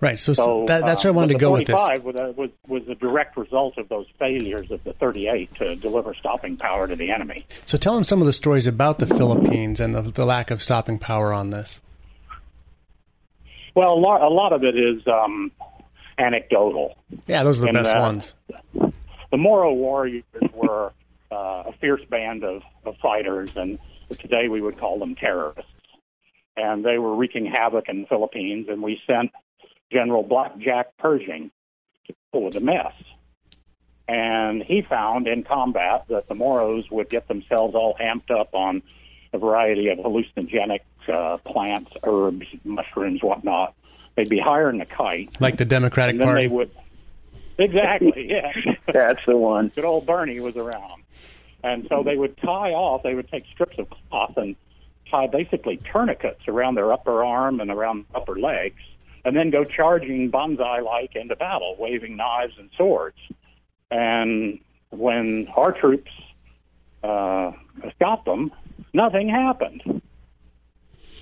[0.00, 0.18] Right.
[0.18, 1.74] So, So that, that's uh, where I wanted to go with this.
[1.74, 5.76] 45 was a, was, was a direct result of those failures of the 38 to
[5.76, 7.46] deliver stopping power to the enemy.
[7.64, 10.62] So tell them some of the stories about the Philippines and the, the lack of
[10.62, 11.80] stopping power on this.
[13.74, 15.50] Well, a lot, a lot of it is um,
[16.18, 16.96] anecdotal.
[17.26, 18.34] Yeah, those are the best that ones.
[19.30, 20.92] The Moro warriors were
[21.30, 23.78] uh, a fierce band of, of fighters, and
[24.20, 25.70] today we would call them terrorists.
[26.56, 29.32] And they were wreaking havoc in the Philippines, and we sent
[29.92, 31.50] General Blackjack Pershing
[32.06, 32.92] to pull with the mess.
[34.06, 38.82] And he found in combat that the Moros would get themselves all amped up on
[39.32, 40.80] a variety of hallucinogenic
[41.12, 43.74] uh, plants, herbs, mushrooms, whatnot.
[44.14, 45.40] They'd be higher than a kite.
[45.40, 46.42] Like the Democratic and then Party.
[46.42, 46.70] they would
[47.58, 48.52] exactly, yeah.
[48.92, 49.72] That's the one.
[49.74, 51.02] Good old Bernie was around,
[51.64, 53.02] and so they would tie off.
[53.02, 54.54] They would take strips of cloth and
[55.10, 58.82] tie basically tourniquets around their upper arm and around upper legs,
[59.24, 63.16] and then go charging bonsai-like into battle, waving knives and swords.
[63.90, 66.10] And when our troops
[67.02, 67.52] uh,
[67.98, 68.52] got them,
[68.92, 70.02] nothing happened.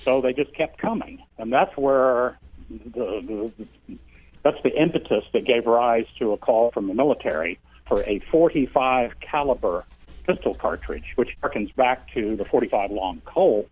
[0.05, 2.37] So they just kept coming, and that's where
[2.69, 3.53] the,
[3.89, 3.97] the
[4.43, 9.21] that's the impetus that gave rise to a call from the military for a 45
[9.21, 9.85] caliber
[10.27, 13.69] pistol cartridge, which harkens back to the 45 long Colt.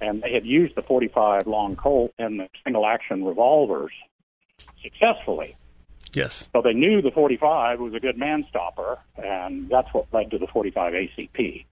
[0.00, 3.92] And they had used the 45 long Colt in the single action revolvers
[4.82, 5.56] successfully.
[6.12, 6.48] Yes.
[6.54, 10.38] So they knew the 45 was a good man stopper, and that's what led to
[10.38, 11.64] the 45 ACP.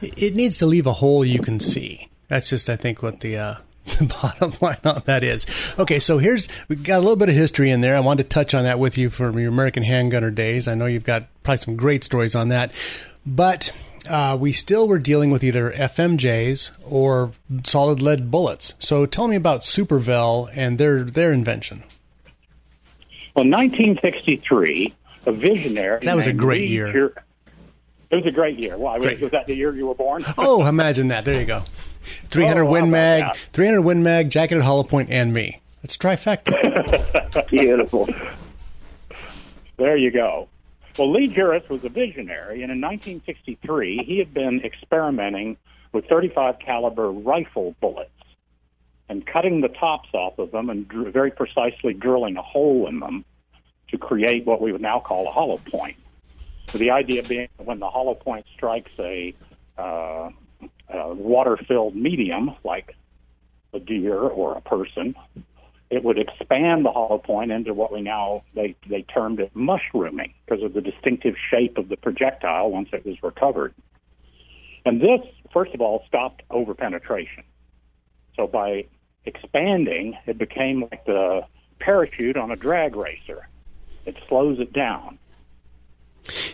[0.00, 2.08] It it needs to leave a hole you can see.
[2.28, 3.54] That's just, I think, what the, uh,
[3.98, 5.46] the bottom line on that is.
[5.78, 7.96] Okay, so here's we got a little bit of history in there.
[7.96, 10.68] I wanted to touch on that with you from your American handgunner days.
[10.68, 12.72] I know you've got probably some great stories on that,
[13.26, 13.72] but
[14.08, 17.32] uh, we still were dealing with either FMJs or
[17.64, 18.74] solid lead bullets.
[18.78, 21.84] So tell me about Supervel and their their invention.
[23.34, 24.94] Well, 1963,
[25.26, 26.00] a visionary.
[26.04, 27.14] That was a great year.
[28.10, 28.76] It was a great year.
[28.76, 28.98] Why?
[28.98, 30.22] Was, was that the year you were born?
[30.36, 31.24] Oh, imagine that!
[31.24, 31.62] There you go.
[32.26, 33.36] 300 Oh, Win Mag, that?
[33.52, 35.60] 300 Win Mag, jacketed hollow point, and me.
[35.82, 37.46] It's trifecta.
[37.48, 38.08] Beautiful.
[39.78, 40.48] There you go.
[40.98, 45.56] Well, Lee Jurras was a visionary, and in 1963, he had been experimenting
[45.92, 48.10] with 35 caliber rifle bullets
[49.08, 53.24] and cutting the tops off of them and very precisely drilling a hole in them
[53.88, 55.96] to create what we would now call a hollow point.
[56.70, 59.34] So the idea being that when the hollow point strikes a,
[59.78, 60.30] uh,
[60.88, 62.96] a water-filled medium like
[63.74, 65.14] a deer or a person,
[65.92, 70.32] it would expand the hollow point into what we now they they termed it mushrooming
[70.46, 73.74] because of the distinctive shape of the projectile once it was recovered.
[74.86, 75.20] And this,
[75.52, 77.44] first of all, stopped overpenetration.
[78.36, 78.86] So by
[79.26, 81.42] expanding, it became like the
[81.78, 83.46] parachute on a drag racer.
[84.06, 85.18] It slows it down.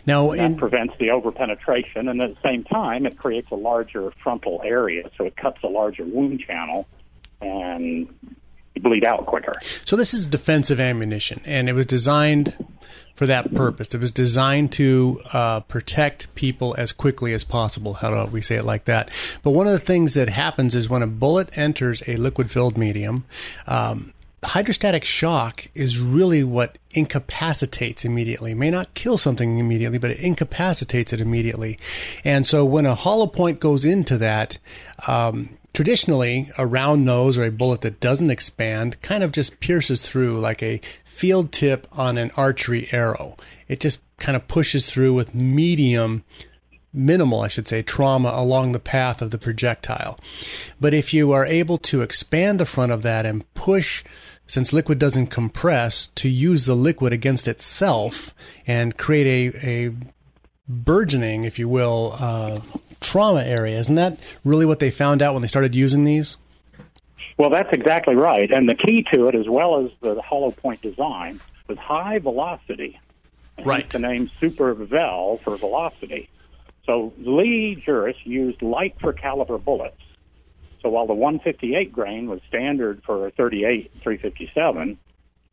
[0.04, 4.62] Now, that prevents the overpenetration, and at the same time, it creates a larger frontal
[4.64, 6.88] area, so it cuts a larger wound channel,
[7.40, 8.08] and
[8.78, 9.54] bleed out quicker.
[9.84, 12.66] So this is defensive ammunition, and it was designed
[13.14, 13.94] for that purpose.
[13.94, 17.94] It was designed to uh, protect people as quickly as possible.
[17.94, 19.10] How do we say it like that?
[19.42, 23.24] But one of the things that happens is when a bullet enters a liquid-filled medium.
[23.66, 28.52] Um, hydrostatic shock is really what incapacitates immediately.
[28.52, 31.76] It may not kill something immediately, but it incapacitates it immediately.
[32.24, 34.60] And so when a hollow point goes into that,
[35.08, 40.00] um, traditionally a round nose or a bullet that doesn't expand kind of just pierces
[40.00, 43.36] through like a field tip on an archery arrow.
[43.68, 46.24] It just kind of pushes through with medium
[46.92, 50.18] minimal, I should say, trauma along the path of the projectile.
[50.80, 54.02] But if you are able to expand the front of that and push,
[54.48, 58.34] since liquid doesn't compress, to use the liquid against itself
[58.66, 59.94] and create a, a
[60.66, 62.58] burgeoning, if you will, uh,
[63.00, 63.78] trauma area.
[63.78, 66.36] Isn't that really what they found out when they started using these?
[67.36, 68.50] Well, that's exactly right.
[68.50, 72.98] And the key to it, as well as the hollow point design, was high velocity.
[73.64, 73.88] Right.
[73.88, 76.28] The name Super Vel for velocity.
[76.84, 80.00] So Lee Jurras used light for caliber bullets.
[80.82, 84.98] So while the 158 grain was standard for a 38 357,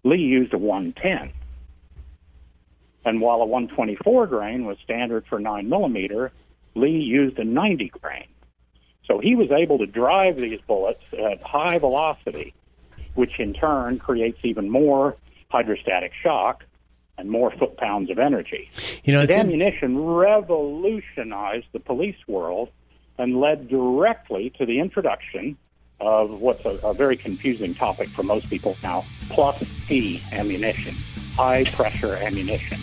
[0.04, 1.34] Lee used a 110.
[3.06, 6.32] And while a 124 grain was standard for 9 millimeter,
[6.76, 8.28] Lee used a 90 grain.
[9.06, 12.54] So he was able to drive these bullets at high velocity,
[13.14, 15.16] which in turn creates even more
[15.50, 16.64] hydrostatic shock
[17.18, 18.70] and more foot pounds of energy.
[19.04, 22.70] You know, the ammunition revolutionized the police world
[23.18, 25.58] and led directly to the introduction
[26.02, 30.94] of what's a, a very confusing topic for most people now plus P ammunition,
[31.36, 32.80] high pressure ammunition.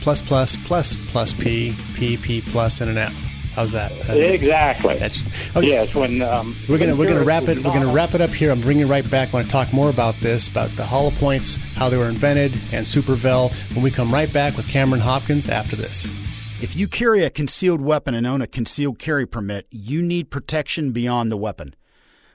[0.00, 3.30] Plus, plus, plus, plus P, P, P, plus, and an F.
[3.54, 3.90] How's that?
[4.08, 4.96] Exactly.
[4.96, 5.22] That's,
[5.56, 5.66] okay.
[5.66, 8.30] Yes, when um, we're gonna when we're gonna wrap it we're gonna wrap it up
[8.30, 8.52] here.
[8.52, 9.28] I'm bringing it right back.
[9.28, 12.52] I want to talk more about this, about the hollow points, how they were invented,
[12.72, 13.52] and Supervel.
[13.74, 16.06] When we come right back with Cameron Hopkins after this.
[16.62, 20.92] If you carry a concealed weapon and own a concealed carry permit, you need protection
[20.92, 21.74] beyond the weapon.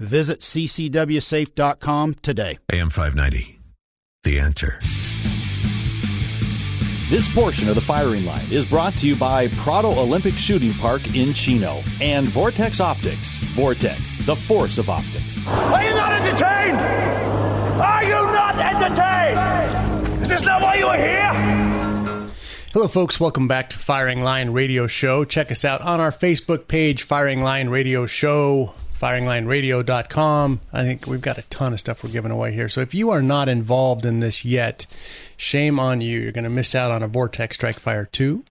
[0.00, 2.58] Visit ccwsafe.com today.
[2.72, 3.60] AM 590.
[4.24, 4.80] The answer.
[7.10, 11.14] This portion of the firing line is brought to you by Prado Olympic Shooting Park
[11.16, 13.36] in Chino and Vortex Optics.
[13.38, 15.44] Vortex, the force of optics.
[15.48, 16.76] Are you not entertained?
[17.80, 20.22] Are you not entertained?
[20.22, 22.30] Is this not why you are here?
[22.72, 23.18] Hello, folks.
[23.18, 25.24] Welcome back to Firing Line Radio Show.
[25.24, 30.60] Check us out on our Facebook page, Firing Line Radio Show, firinglineradio.com.
[30.72, 32.68] I think we've got a ton of stuff we're giving away here.
[32.68, 34.86] So if you are not involved in this yet,
[35.36, 36.20] shame on you.
[36.20, 38.44] You're going to miss out on a Vortex Strike Fire 2,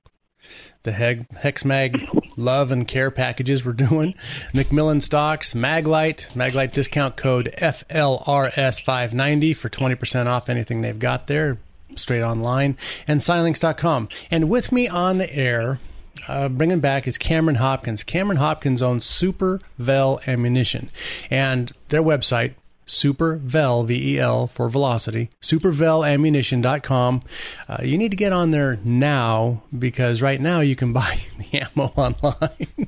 [0.83, 4.15] the Hex HexMag Love and Care packages we're doing,
[4.53, 11.59] McMillan Stocks, Maglite, Maglite discount code FLRS590 for 20% off anything they've got there
[11.95, 12.77] straight online,
[13.07, 14.09] and Silynx.com.
[14.31, 15.79] And with me on the air,
[16.27, 18.03] uh, bringing back is Cameron Hopkins.
[18.03, 20.89] Cameron Hopkins owns Super Vel Ammunition,
[21.29, 22.53] and their website,
[22.87, 27.21] Supervel, V-E-L, for velocity, supervelammunition.com.
[27.67, 31.61] Uh, you need to get on there now because right now you can buy the
[31.61, 32.87] ammo online.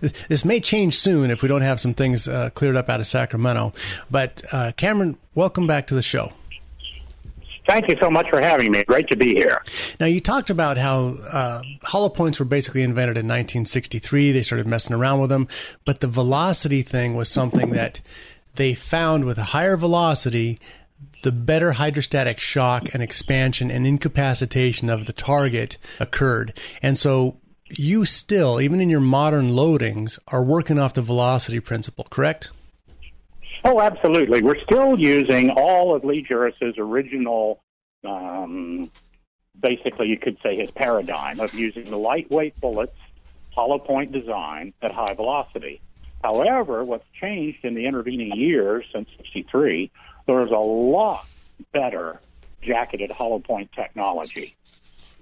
[0.28, 3.06] this may change soon if we don't have some things uh, cleared up out of
[3.06, 3.72] Sacramento.
[4.10, 6.32] But uh, Cameron, welcome back to the show.
[7.66, 8.82] Thank you so much for having me.
[8.84, 9.62] Great to be here.
[10.00, 14.32] Now, you talked about how uh, hollow points were basically invented in 1963.
[14.32, 15.46] They started messing around with them,
[15.84, 18.00] but the velocity thing was something that
[18.56, 20.58] they found with a higher velocity,
[21.22, 26.58] the better hydrostatic shock and expansion and incapacitation of the target occurred.
[26.82, 27.38] And so
[27.70, 32.50] you still, even in your modern loadings, are working off the velocity principle, correct?
[33.64, 34.42] Oh, absolutely.
[34.42, 37.62] We're still using all of Lee Jurras's original,
[38.04, 38.90] um,
[39.60, 42.96] basically, you could say his paradigm of using the lightweight bullets
[43.50, 45.80] hollow point design at high velocity.
[46.24, 49.90] However, what's changed in the intervening years since 63,
[50.26, 51.26] there's a lot
[51.72, 52.20] better
[52.62, 54.56] jacketed hollow point technology.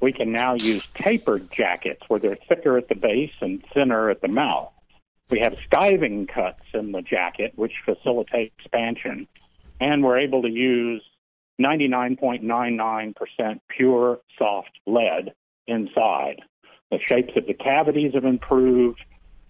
[0.00, 4.22] We can now use tapered jackets where they're thicker at the base and thinner at
[4.22, 4.72] the mouth.
[5.30, 9.28] We have skiving cuts in the jacket, which facilitate expansion.
[9.80, 11.02] And we're able to use
[11.60, 15.34] 99.99% pure soft lead
[15.66, 16.40] inside.
[16.90, 19.00] The shapes of the cavities have improved,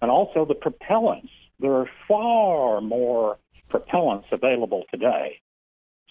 [0.01, 1.31] and also the propellants.
[1.59, 3.37] There are far more
[3.71, 5.39] propellants available today.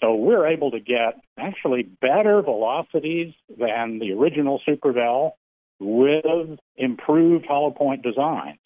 [0.00, 5.32] So we're able to get actually better velocities than the original Supervel
[5.78, 8.59] with improved hollow point designs.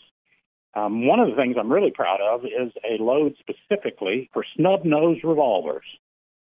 [0.76, 4.84] Um, one of the things I'm really proud of is a load specifically for snub
[4.84, 5.84] nose revolvers.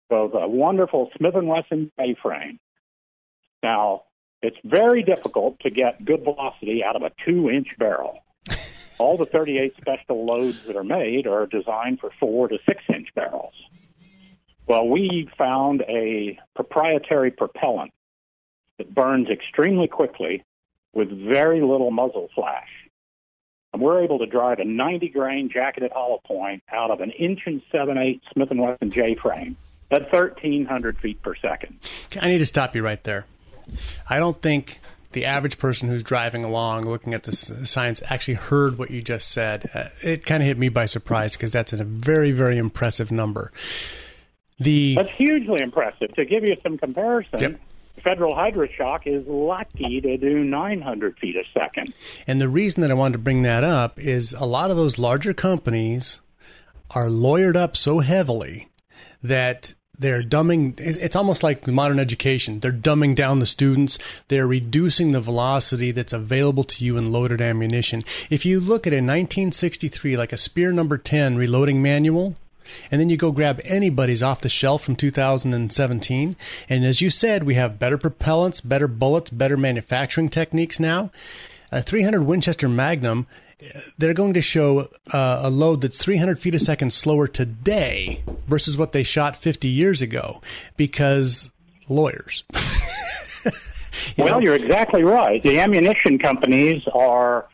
[0.09, 2.59] So the wonderful Smith & Wesson A-frame.
[3.63, 4.03] Now,
[4.41, 8.20] it's very difficult to get good velocity out of a two-inch barrel.
[8.97, 13.53] All the 38 special loads that are made are designed for four to six-inch barrels.
[14.67, 17.91] Well, we found a proprietary propellant
[18.78, 20.43] that burns extremely quickly
[20.93, 22.70] with very little muzzle flash.
[23.74, 27.41] And we're able to drive a 90 grain jacketed hollow point out of an inch
[27.45, 29.57] and seven eight Smith & Wesson J frame
[29.91, 31.80] at 1,300 feet per second.
[32.20, 33.26] I need to stop you right there.
[34.09, 34.80] I don't think
[35.11, 39.30] the average person who's driving along looking at the science actually heard what you just
[39.30, 39.70] said.
[39.74, 43.51] Uh, it kind of hit me by surprise because that's a very, very impressive number.
[44.59, 46.13] The That's hugely impressive.
[46.15, 47.59] To give you some comparison, yep.
[48.00, 51.93] Federal Hydra-Shok is lucky to do 900 feet a second.
[52.28, 54.97] And the reason that I wanted to bring that up is a lot of those
[54.97, 56.22] larger companies
[56.91, 58.70] are lawyered up so heavily
[59.22, 62.62] that they're dumbing it's almost like modern education.
[62.62, 64.00] They're dumbing down the students.
[64.30, 68.04] They're reducing the velocity that's available to you in loaded ammunition.
[68.30, 72.36] If you look at a 1963 like a Speer number 10 reloading manual
[72.91, 76.36] and then you go grab anybody's off the shelf from 2017
[76.67, 81.11] and as you said we have better propellants better bullets better manufacturing techniques now
[81.72, 83.28] a 300 winchester magnum
[83.97, 88.78] they're going to show uh, a load that's 300 feet a second slower today versus
[88.78, 90.41] what they shot 50 years ago
[90.78, 91.49] because
[91.89, 92.43] lawyers.
[94.15, 94.39] you well, know?
[94.39, 95.43] you're exactly right.
[95.43, 97.47] The ammunition companies are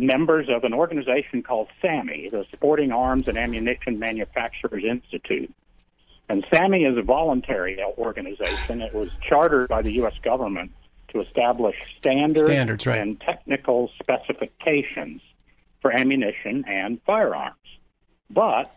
[0.00, 5.52] members of an organization called SAAMI, the Sporting Arms and Ammunition Manufacturers Institute.
[6.28, 8.80] And SAAMI is a voluntary organization.
[8.80, 10.14] It was chartered by the U.S.
[10.22, 10.72] government
[11.08, 13.00] to establish standards, standards right.
[13.00, 15.20] and technical specifications
[15.82, 17.56] for ammunition and firearms.
[18.30, 18.74] But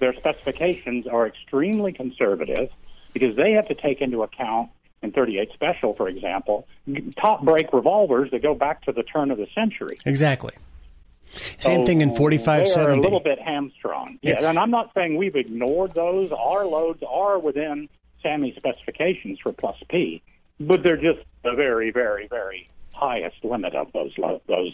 [0.00, 2.70] their specifications are extremely conservative
[3.12, 4.70] because they have to take into account
[5.02, 6.66] in 38 Special, for example,
[7.20, 9.98] top break revolvers that go back to the turn of the century.
[10.06, 10.52] Exactly.
[11.58, 12.74] Same so thing in 4570.
[12.74, 14.18] They're a little bit hamstrung.
[14.22, 14.38] Yeah.
[14.40, 16.30] yeah, and I'm not saying we've ignored those.
[16.32, 17.88] Our loads are within
[18.24, 20.22] SAAMI specifications for Plus P,
[20.60, 24.72] but they're just the very, very, very highest limit of those lo- those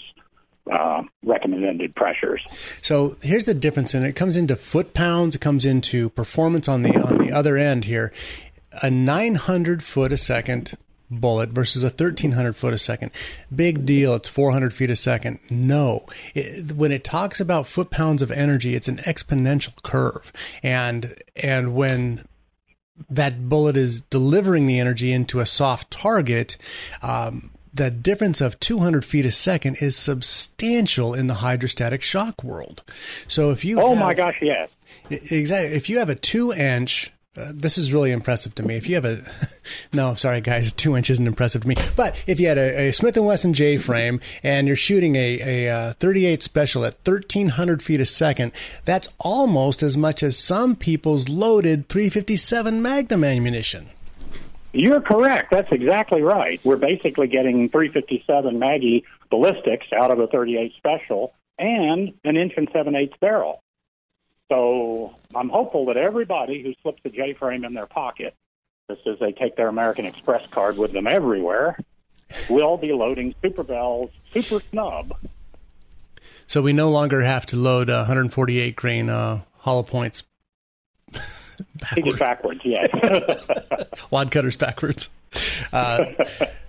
[0.70, 2.42] uh, recommended pressures.
[2.82, 5.34] So here's the difference, and it comes into foot pounds.
[5.34, 8.12] It comes into performance on the on the other end here.
[8.82, 10.76] A 900 foot a second
[11.10, 13.10] bullet versus a 1300 foot a second.
[13.54, 14.14] Big deal.
[14.14, 15.40] It's 400 feet a second.
[15.50, 16.06] No.
[16.34, 20.32] It, when it talks about foot pounds of energy, it's an exponential curve.
[20.62, 22.24] And, and when
[23.08, 26.56] that bullet is delivering the energy into a soft target,
[27.02, 32.82] um, the difference of 200 feet a second is substantial in the hydrostatic shock world.
[33.28, 34.70] So if you oh have, my gosh, yes,
[35.08, 35.76] exactly.
[35.76, 38.76] If you have a two inch, uh, this is really impressive to me.
[38.76, 39.22] If you have a,
[39.92, 41.76] no, sorry guys, two inches isn't impressive to me.
[41.94, 45.66] But if you had a, a Smith and Wesson J frame and you're shooting a,
[45.66, 48.52] a, uh, 38 special at 1300 feet a second,
[48.84, 53.90] that's almost as much as some people's loaded 357 Magnum ammunition.
[54.72, 55.50] You're correct.
[55.50, 56.60] That's exactly right.
[56.64, 62.68] We're basically getting 357 Maggie ballistics out of a 38 special and an inch and
[62.72, 63.62] seven eighths barrel.
[64.50, 68.34] So I'm hopeful that everybody who slips a J frame in their pocket,
[68.90, 71.78] just as they take their American Express card with them everywhere,
[72.50, 75.16] will be loading Supervel's Super Snub.
[76.48, 80.24] So we no longer have to load uh, 148 grain uh, hollow points
[81.80, 82.18] backwards.
[82.18, 82.90] backwards, yes.
[84.10, 85.08] Wad cutters backwards.
[85.72, 86.04] Uh,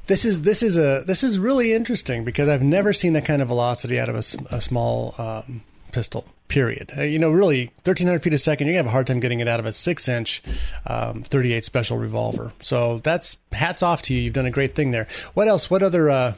[0.06, 3.42] this is this is a this is really interesting because I've never seen that kind
[3.42, 6.26] of velocity out of a, a small um, pistol.
[6.52, 6.92] Period.
[6.98, 9.40] Uh, you know, really, 1,300 feet a second, you're gonna have a hard time getting
[9.40, 10.44] it out of a six-inch
[10.86, 12.52] um, 38 special revolver.
[12.60, 14.20] So that's hats off to you.
[14.20, 15.08] You've done a great thing there.
[15.34, 15.70] What else?
[15.70, 16.34] What other uh,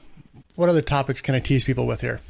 [0.53, 2.21] what other topics can I tease people with here?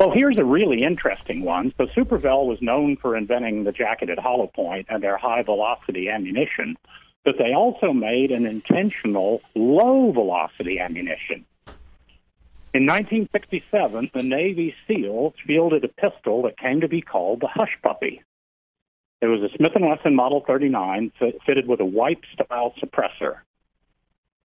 [0.00, 1.74] Well, here's a really interesting one.
[1.76, 6.78] So, Supervel was known for inventing the jacketed hollow point and their high velocity ammunition,
[7.22, 11.44] but they also made an intentional low velocity ammunition.
[12.74, 17.78] In 1967, the Navy SEALs fielded a pistol that came to be called the Hush
[17.82, 18.22] Puppy.
[19.22, 21.12] It was a Smith & Wesson Model 39
[21.46, 23.38] fitted with a wipe-style suppressor,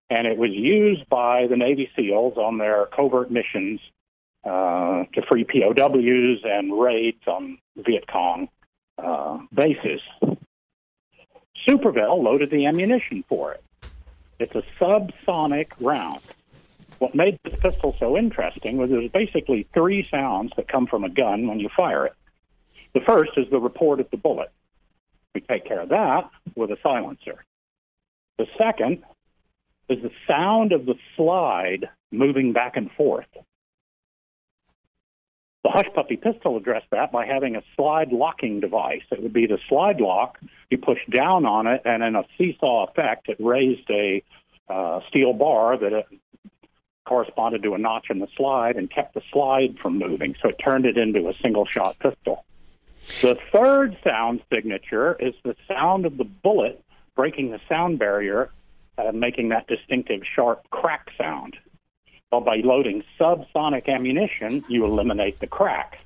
[0.10, 3.82] and it was used by the Navy SEALs on their covert missions
[4.46, 8.48] uh, to free POWs and raids on Viet Cong
[8.98, 10.02] uh, bases.
[11.68, 13.64] Supervel loaded the ammunition for it.
[14.40, 16.22] It's a subsonic round.
[17.04, 21.10] What made this pistol so interesting was there's basically three sounds that come from a
[21.10, 22.14] gun when you fire it.
[22.94, 24.54] The first is the report of the bullet.
[25.36, 27.44] We take care of that with a silencer.
[28.38, 29.04] The second
[29.90, 33.28] is the sound of the slide moving back and forth.
[35.66, 39.04] The Hush Puppy pistol addressed that by having a slide locking device.
[39.12, 40.40] It would be the slide lock.
[40.70, 44.24] You push down on it, and in a seesaw effect, it raised a
[44.70, 46.06] uh, steel bar that
[47.06, 50.36] corresponded to a notch in the slide and kept the slide from moving.
[50.42, 52.46] So it turned it into a single shot pistol.
[53.22, 56.84] The third sound signature is the sound of the bullet
[57.16, 58.50] breaking the sound barrier,
[58.98, 61.58] uh, making that distinctive sharp crack sound.
[62.32, 66.00] Well, by loading subsonic ammunition, you eliminate the crack.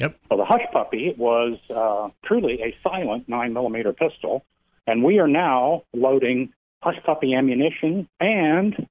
[0.00, 0.18] Yep.
[0.28, 4.44] So the Hush Puppy was uh, truly a silent 9 millimeter pistol,
[4.86, 6.52] and we are now loading
[6.82, 8.88] Hush Puppy ammunition, and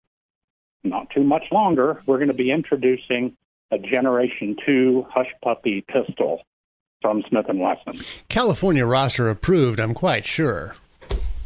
[0.86, 3.36] not too much longer, we're going to be introducing
[3.72, 6.42] a Generation 2 Hush Puppy pistol
[7.02, 8.04] from Smith & Wesson.
[8.30, 10.76] California roster approved, I'm quite sure.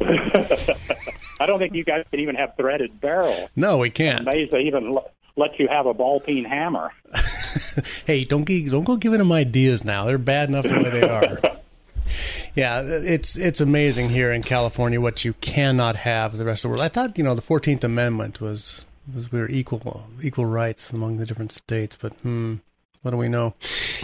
[1.40, 3.50] I don't think you guys can even have threaded barrel.
[3.56, 4.26] No, we can't.
[4.26, 4.96] Amazed they even
[5.36, 6.92] let you have a ball peen hammer.
[8.06, 10.04] hey, don't ge- don't go giving them ideas now.
[10.04, 11.38] They're bad enough the way they are.
[12.54, 16.72] yeah, it's it's amazing here in California what you cannot have the rest of the
[16.72, 16.80] world.
[16.80, 18.84] I thought you know the Fourteenth Amendment was
[19.32, 22.56] we were equal equal rights among the different states, but hmm,
[23.02, 23.54] what do we know?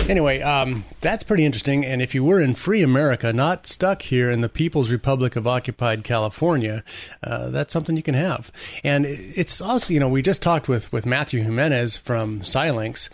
[0.09, 1.84] Anyway, um, that's pretty interesting.
[1.84, 5.46] And if you were in free America, not stuck here in the People's Republic of
[5.46, 6.82] Occupied California,
[7.22, 8.50] uh, that's something you can have.
[8.82, 13.11] And it's also, you know, we just talked with, with Matthew Jimenez from Silynx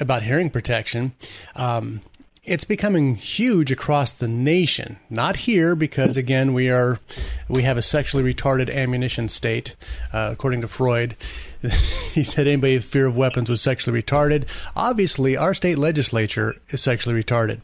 [0.00, 1.12] about hearing protection.
[1.56, 2.02] Um,
[2.46, 4.98] it's becoming huge across the nation.
[5.10, 7.00] Not here because again we are
[7.48, 9.74] we have a sexually retarded ammunition state,
[10.12, 11.16] uh, according to Freud.
[12.12, 14.46] he said anybody with fear of weapons was sexually retarded.
[14.76, 17.60] Obviously, our state legislature is sexually retarded.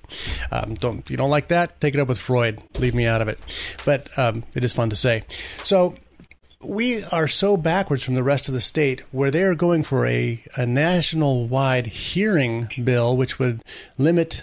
[0.51, 1.81] Um, don't you don't like that?
[1.81, 2.61] Take it up with Freud.
[2.79, 3.39] Leave me out of it.
[3.85, 5.23] But um, it is fun to say.
[5.63, 5.95] So
[6.61, 10.07] we are so backwards from the rest of the state where they are going for
[10.07, 13.63] a, a national wide hearing bill, which would
[13.99, 14.43] limit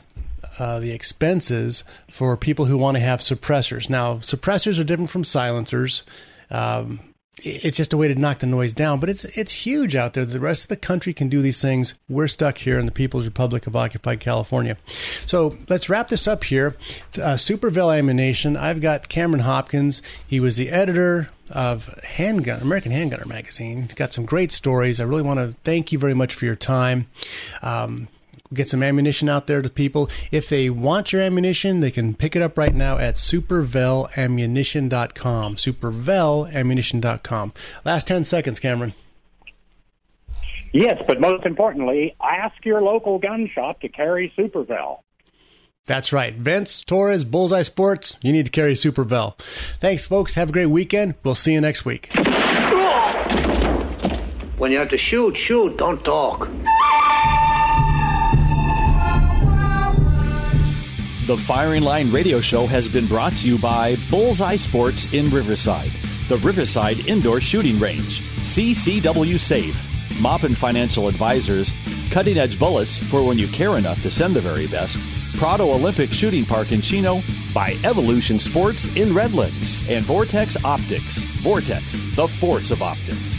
[0.60, 3.90] uh, the expenses for people who want to have suppressors.
[3.90, 6.04] Now, suppressors are different from silencers.
[6.52, 7.00] Um,
[7.42, 10.26] it's just a way to knock the noise down, but it's it's huge out there.
[10.26, 11.94] The rest of the country can do these things.
[12.10, 14.78] We're stuck here in the People's Republic of Occupied California.
[15.26, 16.76] So let's wrap this up here.
[17.16, 18.58] Uh, Supervel Ammunition.
[18.58, 20.02] I've got Cameron Hopkins.
[20.28, 23.84] He was the editor of Handgun, American Handgunner magazine.
[23.84, 25.00] He's got some great stories.
[25.00, 27.08] I really want to thank you very much for your time.
[27.62, 28.08] Um,
[28.54, 30.10] get some ammunition out there to people.
[30.32, 35.56] If they want your ammunition, they can pick it up right now at supervelammunition.com.
[35.56, 37.54] Supervelammunition.com.
[37.86, 38.94] Last 10 seconds, Cameron.
[40.72, 45.00] Yes, but most importantly, ask your local gun shop to carry Supervel.
[45.86, 46.36] That's right.
[46.36, 49.36] Vince, Torres, Bullseye Sports, you need to carry Supervel.
[49.80, 50.36] Thanks, folks.
[50.36, 51.16] Have a great weekend.
[51.24, 52.12] We'll see you next week.
[54.58, 56.48] When you have to shoot, shoot, don't talk.
[61.30, 65.92] The Firing Line Radio Show has been brought to you by Bullseye Sports in Riverside,
[66.28, 69.78] the Riverside Indoor Shooting Range, CCW Safe,
[70.20, 71.72] Maupin Financial Advisors,
[72.10, 74.98] Cutting Edge Bullets for when you care enough to send the very best,
[75.38, 77.22] Prado Olympic Shooting Park in Chino,
[77.54, 81.18] by Evolution Sports in Redlands, and Vortex Optics.
[81.44, 83.39] Vortex, the force of optics.